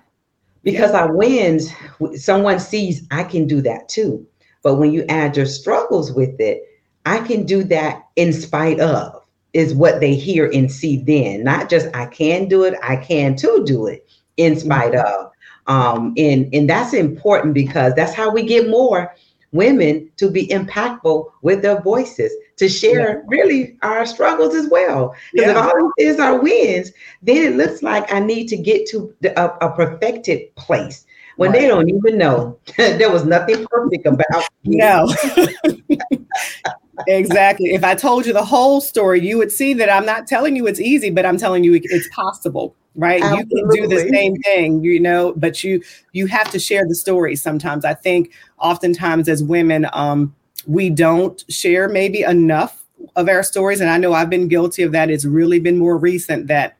Because 0.64 0.92
yeah. 0.92 1.02
our 1.02 1.16
wins, 1.16 1.72
someone 2.16 2.60
sees, 2.60 3.06
I 3.12 3.24
can 3.24 3.48
do 3.48 3.62
that 3.62 3.88
too. 3.88 4.26
But 4.64 4.76
when 4.76 4.92
you 4.92 5.06
add 5.10 5.38
your 5.38 5.46
struggles 5.46 6.12
with 6.12 6.40
it, 6.40 6.64
I 7.06 7.20
can 7.20 7.46
do 7.46 7.64
that 7.66 8.08
in 8.16 8.34
spite 8.34 8.80
of, 8.80 9.19
is 9.54 9.74
what 9.74 10.00
they 10.00 10.16
hear 10.16 10.50
and 10.54 10.72
see 10.72 10.98
then. 10.98 11.44
Not 11.44 11.70
just 11.70 11.88
I 11.96 12.06
can 12.06 12.48
do 12.48 12.64
it, 12.64 12.76
I 12.84 12.96
can 12.98 13.36
too 13.36 13.64
do 13.66 13.88
it 13.88 14.08
in 14.38 14.60
spite 14.60 14.94
mm-hmm. 14.94 15.24
of. 15.24 15.32
Um, 15.68 16.14
and, 16.18 16.54
and 16.54 16.70
that's 16.70 16.94
important 16.94 17.54
because 17.54 17.94
that's 17.96 18.14
how 18.14 18.32
we 18.32 18.44
get 18.44 18.70
more 18.70 19.14
women 19.52 20.10
to 20.18 20.30
be 20.30 20.48
impactful 20.48 21.32
with 21.42 21.62
their 21.62 21.82
voices, 21.82 22.32
to 22.58 22.70
share 22.70 23.10
yeah. 23.10 23.24
really 23.28 23.78
our 23.82 24.06
struggles 24.06 24.56
as 24.56 24.68
well. 24.70 25.16
Because 25.34 25.54
yeah. 25.54 25.68
if 25.68 25.74
all 25.74 25.92
is 25.98 26.20
our 26.20 26.40
wins, 26.40 26.92
then 27.22 27.38
it 27.38 27.56
looks 27.56 27.84
like 27.84 28.12
I 28.12 28.20
need 28.20 28.48
to 28.48 28.58
get 28.58 28.88
to 28.90 29.14
the, 29.22 29.40
a, 29.40 29.68
a 29.68 29.76
perfected 29.76 30.54
place 30.56 31.06
when 31.40 31.52
right. 31.52 31.62
they 31.62 31.68
don't 31.68 31.90
even 31.90 32.18
know 32.18 32.60
there 32.78 33.10
was 33.10 33.24
nothing 33.24 33.66
perfect 33.72 34.06
about 34.06 34.44
no 34.66 35.08
exactly. 37.08 37.70
If 37.70 37.84
i 37.84 37.96
told 37.96 38.26
you 38.26 38.34
the 38.34 38.44
whole 38.46 38.82
story 38.82 39.22
you 39.22 39.38
would 39.38 39.52
see 39.52 39.74
that 39.76 39.90
i'm 39.90 40.06
not 40.06 40.28
telling 40.28 40.56
you 40.56 40.68
it's 40.68 40.80
easy 40.80 41.10
but 41.10 41.26
i'm 41.26 41.38
telling 41.38 41.64
you 41.64 41.80
it's 41.82 42.08
possible 42.14 42.76
right? 42.96 43.22
Absolutely. 43.24 43.60
you 43.62 43.66
can 43.66 43.90
do 43.90 43.96
the 43.96 44.10
same 44.10 44.36
thing 44.38 44.84
you 44.84 45.00
know 45.00 45.34
but 45.36 45.64
you 45.64 45.82
you 46.12 46.28
have 46.28 46.52
to 46.52 46.60
share 46.60 46.86
the 46.88 46.96
story 46.96 47.36
sometimes. 47.36 47.86
I 47.86 47.94
think 47.94 48.34
oftentimes 48.58 49.30
as 49.30 49.44
women 49.44 49.88
um 49.94 50.36
we 50.68 50.90
don't 50.90 51.44
share 51.50 51.88
maybe 51.88 52.24
enough 52.24 52.84
of 53.16 53.30
our 53.30 53.44
stories 53.44 53.80
and 53.80 53.90
i 53.90 53.98
know 53.98 54.14
i've 54.14 54.30
been 54.30 54.48
guilty 54.48 54.84
of 54.84 54.92
that. 54.92 55.10
It's 55.10 55.26
really 55.26 55.60
been 55.60 55.78
more 55.78 55.98
recent 55.98 56.48
that 56.48 56.78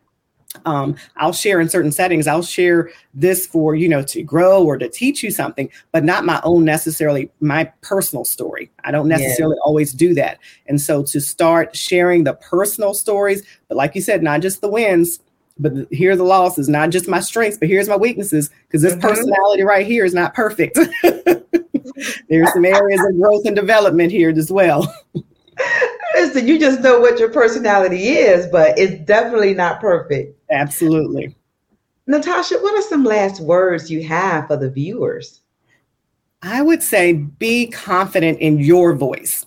um, 0.66 0.96
I'll 1.18 1.34
share 1.34 1.62
in 1.62 1.70
certain 1.70 1.92
settings. 1.92 2.26
I'll 2.26 2.42
share 2.42 2.90
this 3.14 3.46
for 3.46 3.76
you 3.76 3.88
know 3.88 4.02
to 4.04 4.24
grow 4.24 4.64
or 4.64 4.78
to 4.78 4.90
teach 4.90 5.22
you 5.24 5.32
something, 5.32 5.70
but 5.92 6.04
not 6.04 6.26
my 6.26 6.42
own 6.44 6.66
necessarily 6.66 7.30
my 7.40 7.66
personal 7.82 8.26
story. 8.26 8.72
I 8.84 8.92
don't 8.92 9.08
necessarily 9.08 9.56
yeah. 9.58 9.66
always 9.66 9.94
do 9.94 10.14
that, 10.16 10.40
and 10.68 10.82
so 10.82 11.04
to 11.04 11.22
start 11.22 11.76
sharing 11.76 12.24
the 12.24 12.34
personal 12.34 12.94
stories, 12.94 13.44
but 13.68 13.78
like 13.78 13.94
you 13.96 14.02
said, 14.02 14.24
not 14.24 14.42
just 14.42 14.62
the 14.62 14.70
wins, 14.70 15.20
but 15.60 15.74
here 15.92 16.14
are 16.14 16.16
the 16.16 16.24
losses, 16.24 16.68
not 16.68 16.90
just 16.90 17.08
my 17.08 17.20
strengths, 17.20 17.58
but 17.58 17.68
here's 17.68 17.90
my 17.90 17.98
weaknesses, 17.98 18.50
because 18.68 18.82
this 18.82 18.94
mm-hmm. 18.94 19.08
personality 19.08 19.64
right 19.64 19.86
here 19.86 20.06
is 20.06 20.14
not 20.14 20.34
perfect. 20.34 20.80
There's 22.30 22.54
some 22.54 22.66
areas 22.66 23.02
of 23.08 23.20
growth 23.20 23.46
and 23.46 23.56
development 23.56 24.12
here 24.12 24.30
as 24.30 24.52
well. 24.52 24.92
Listen, 26.16 26.48
you 26.48 26.58
just 26.60 26.82
know 26.82 27.00
what 27.00 27.20
your 27.20 27.30
personality 27.30 28.10
is, 28.10 28.48
but 28.48 28.78
it's 28.80 29.06
definitely 29.06 29.54
not 29.54 29.82
perfect. 29.82 30.39
Absolutely. 30.52 31.36
Natasha, 32.08 32.58
what 32.60 32.74
are 32.76 32.88
some 32.88 33.04
last 33.04 33.40
words 33.40 33.92
you 33.92 34.04
have 34.04 34.48
for 34.48 34.58
the 34.58 34.70
viewers? 34.70 35.42
I 36.42 36.62
would 36.62 36.82
say 36.82 37.14
be 37.14 37.68
confident 37.68 38.40
in 38.40 38.60
your 38.60 38.96
voice. 38.96 39.46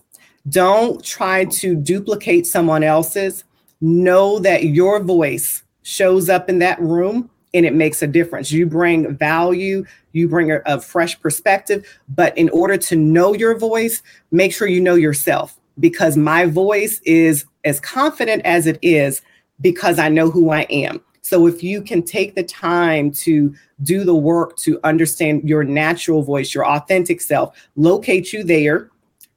Don't 0.48 1.02
try 1.04 1.46
to 1.46 1.74
duplicate 1.74 2.46
someone 2.46 2.82
else's. 2.82 3.44
Know 3.80 4.38
that 4.40 4.64
your 4.64 5.02
voice 5.02 5.62
shows 5.82 6.28
up 6.28 6.48
in 6.48 6.58
that 6.60 6.80
room 6.80 7.30
and 7.54 7.66
it 7.66 7.74
makes 7.74 8.02
a 8.02 8.06
difference. 8.06 8.50
You 8.50 8.66
bring 8.66 9.14
value, 9.16 9.84
you 10.12 10.28
bring 10.28 10.52
a, 10.52 10.60
a, 10.66 10.80
fresh 10.80 11.20
perspective. 11.20 11.86
But 12.08 12.36
in 12.38 12.48
order 12.50 12.76
to 12.78 12.96
know 12.96 13.34
your 13.34 13.58
voice, 13.58 14.02
make 14.30 14.54
sure 14.54 14.68
you 14.68 14.80
know 14.80 14.94
yourself 14.94 15.58
because 15.78 16.16
my 16.16 16.46
voice 16.46 17.00
is 17.04 17.44
as 17.64 17.80
confident 17.80 18.42
as 18.44 18.66
it 18.66 18.78
is 18.82 19.22
because 19.62 19.98
I 19.98 20.08
know 20.08 20.30
who 20.30 20.50
I 20.50 20.62
am. 20.62 21.00
So 21.22 21.46
if 21.46 21.62
you 21.62 21.80
can 21.82 22.02
take 22.02 22.34
the 22.34 22.42
time 22.42 23.10
to 23.12 23.54
do 23.82 24.04
the 24.04 24.14
work 24.14 24.56
to 24.58 24.78
understand 24.84 25.48
your 25.48 25.64
natural 25.64 26.22
voice, 26.22 26.52
your 26.52 26.66
authentic 26.66 27.20
self, 27.20 27.56
locate 27.76 28.32
you 28.32 28.42
there 28.42 28.90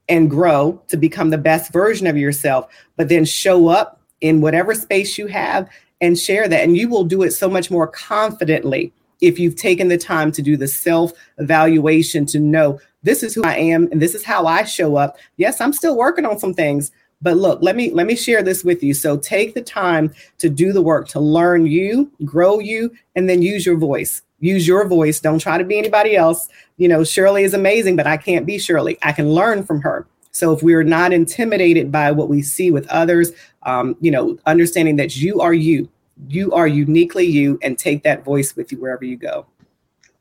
and 0.10 0.30
grow 0.30 0.82
to 0.88 0.98
become 0.98 1.30
the 1.30 1.38
best 1.38 1.72
version 1.72 2.08
of 2.08 2.18
yourself, 2.18 2.68
but 2.98 3.08
then 3.08 3.24
show 3.24 3.68
up 3.68 4.02
in 4.22 4.42
whatever 4.42 4.74
space 4.74 5.18
you 5.18 5.28
have 5.28 5.70
and 6.02 6.18
share 6.18 6.48
that. 6.48 6.64
And 6.64 6.76
you 6.76 6.90
will 6.90 7.04
do 7.04 7.24
it 7.24 7.32
so 7.32 7.50
much 7.50 7.70
more 7.70 7.88
confidently 7.88 8.92
if 9.22 9.40
you've 9.40 9.56
taken 9.56 9.88
the 9.88 9.98
time 9.98 10.32
to 10.34 10.42
do 10.42 10.58
the 10.58 10.68
self 10.68 11.14
evaluation 11.38 12.26
to 12.28 12.40
know 12.40 12.80
this 13.04 13.24
is 13.24 13.34
who 13.36 13.44
I 13.44 13.56
am 13.58 13.88
and 13.92 14.02
this 14.02 14.16
is 14.16 14.24
how 14.24 14.46
I 14.48 14.64
show 14.64 14.96
up. 14.96 15.18
Yes, 15.38 15.62
I'm 15.62 15.74
still 15.74 15.96
working 15.96 16.26
on 16.26 16.40
some 16.40 16.54
things, 16.54 16.92
but 17.26 17.38
look, 17.38 17.60
let 17.64 17.76
me 17.76 17.90
let 17.90 18.06
me 18.06 18.16
share 18.16 18.44
this 18.44 18.64
with 18.64 18.84
you. 18.84 18.94
So 18.94 19.18
take 19.18 19.56
the 19.56 19.62
time 19.64 20.14
to 20.38 20.48
do 20.48 20.72
the 20.72 20.82
work 20.84 21.08
to 21.10 21.20
learn 21.20 21.66
you, 21.66 22.12
grow 22.24 22.60
you, 22.60 22.96
and 23.16 23.28
then 23.28 23.42
use 23.42 23.66
your 23.66 23.78
voice. 23.78 24.22
Use 24.42 24.68
your 24.68 24.88
voice. 24.88 25.20
Don't 25.20 25.40
try 25.40 25.58
to 25.58 25.64
be 25.64 25.80
anybody 25.80 26.16
else. 26.16 26.50
You 26.78 26.88
know, 26.88 27.04
Shirley 27.04 27.44
is 27.44 27.56
amazing, 27.56 27.96
but 27.96 28.06
I 28.06 28.16
can't 28.16 28.46
be 28.46 28.60
Shirley. 28.60 29.00
I 29.02 29.12
can 29.12 29.32
learn 29.32 29.64
from 29.64 29.82
her. 29.82 30.06
So 30.34 30.54
if 30.54 30.62
we're 30.62 30.84
not 30.84 31.14
intimidated 31.14 31.92
by 31.92 32.12
what 32.12 32.30
we 32.30 32.44
see 32.44 32.70
with 32.70 32.88
others, 32.90 33.32
um, 33.64 33.98
you 34.02 34.12
know, 34.12 34.38
understanding 34.46 34.98
that 34.98 35.18
you 35.18 35.42
are 35.42 35.56
you, 35.56 35.90
you 36.28 36.52
are 36.52 36.68
uniquely 36.68 37.26
you, 37.26 37.58
and 37.64 37.76
take 37.76 38.04
that 38.04 38.24
voice 38.24 38.56
with 38.56 38.72
you 38.72 38.80
wherever 38.80 39.04
you 39.04 39.18
go. 39.18 39.48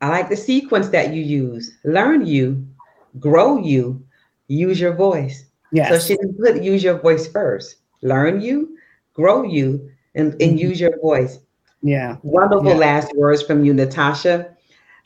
I 0.01 0.09
like 0.09 0.29
the 0.29 0.35
sequence 0.35 0.89
that 0.89 1.13
you 1.13 1.21
use. 1.21 1.71
Learn 1.83 2.25
you, 2.25 2.65
grow 3.19 3.59
you, 3.59 4.03
use 4.47 4.79
your 4.79 4.95
voice. 4.95 5.44
Yes. 5.75 5.89
So 5.89 5.99
she 5.99 6.17
put 6.41 6.63
use 6.63 6.81
your 6.81 6.99
voice 6.99 7.27
first. 7.27 7.75
Learn 8.01 8.39
you, 8.39 8.77
grow 9.13 9.43
you, 9.43 9.91
and, 10.15 10.31
and 10.33 10.41
mm-hmm. 10.41 10.57
use 10.57 10.79
your 10.79 10.97
voice. 11.01 11.39
Yeah. 11.81 12.15
Wonderful 12.23 12.69
yeah. 12.69 12.77
last 12.77 13.13
words 13.17 13.41
from 13.41 13.65
you, 13.65 13.73
Natasha. 13.73 14.55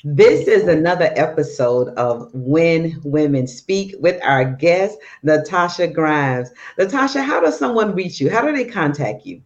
This 0.03 0.47
is 0.47 0.67
another 0.67 1.11
episode 1.15 1.89
of 1.95 2.29
When 2.33 3.01
Women 3.03 3.47
Speak 3.47 3.95
with 3.99 4.21
our 4.23 4.45
guest, 4.45 4.99
Natasha 5.23 5.87
Grimes. 5.87 6.51
Natasha, 6.77 7.23
how 7.23 7.41
does 7.41 7.57
someone 7.57 7.95
reach 7.95 8.21
you? 8.21 8.29
How 8.29 8.41
do 8.41 8.55
they 8.55 8.65
contact 8.65 9.25
you? 9.25 9.41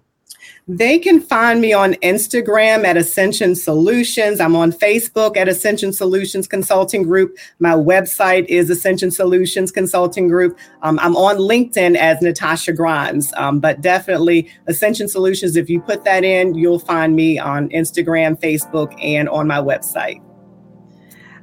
They 0.67 0.97
can 0.97 1.19
find 1.19 1.59
me 1.59 1.73
on 1.73 1.93
Instagram 1.95 2.85
at 2.85 2.95
Ascension 2.95 3.55
Solutions. 3.55 4.39
I'm 4.39 4.55
on 4.55 4.71
Facebook 4.71 5.35
at 5.35 5.47
Ascension 5.47 5.91
Solutions 5.91 6.47
Consulting 6.47 7.03
Group. 7.03 7.35
My 7.59 7.73
website 7.73 8.45
is 8.45 8.69
Ascension 8.69 9.11
Solutions 9.11 9.71
Consulting 9.71 10.27
Group. 10.29 10.57
Um, 10.81 10.99
I'm 10.99 11.15
on 11.15 11.37
LinkedIn 11.37 11.95
as 11.95 12.21
Natasha 12.21 12.71
Grimes, 12.71 13.33
um, 13.35 13.59
but 13.59 13.81
definitely 13.81 14.49
Ascension 14.67 15.09
Solutions. 15.09 15.55
If 15.55 15.69
you 15.69 15.81
put 15.81 16.05
that 16.05 16.23
in, 16.23 16.55
you'll 16.55 16.79
find 16.79 17.15
me 17.15 17.39
on 17.39 17.69
Instagram, 17.69 18.39
Facebook, 18.39 18.93
and 19.03 19.27
on 19.27 19.47
my 19.47 19.59
website. 19.59 20.21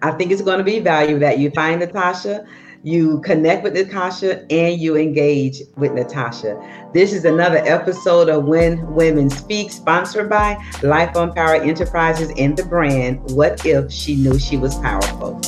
I 0.03 0.13
think 0.13 0.33
it's 0.33 0.43
going 0.43 0.59
to 0.59 0.65
be 0.65 0.81
value 0.81 1.19
that 1.19 1.39
you 1.39 1.51
find 1.51 1.81
Natasha, 1.81 2.47
you 2.83 3.21
connect 3.21 3.63
with 3.63 3.75
Natasha, 3.75 4.43
and 4.51 4.81
you 4.81 4.97
engage 4.97 5.63
with 5.77 5.93
Natasha. 5.93 6.59
This 6.95 7.13
is 7.13 7.25
another 7.25 7.59
episode 7.59 8.29
of 8.29 8.45
When 8.45 8.95
Women 8.95 9.29
Speak, 9.29 9.71
sponsored 9.71 10.31
by 10.31 10.57
Life 10.83 11.17
on 11.17 11.35
Power 11.35 11.57
Enterprises 11.57 12.33
and 12.39 12.57
the 12.57 12.65
brand 12.65 13.21
What 13.33 13.67
If 13.67 13.93
She 13.93 14.17
Knew 14.17 14.39
She 14.39 14.57
Was 14.57 14.77
Powerful. 14.79 15.39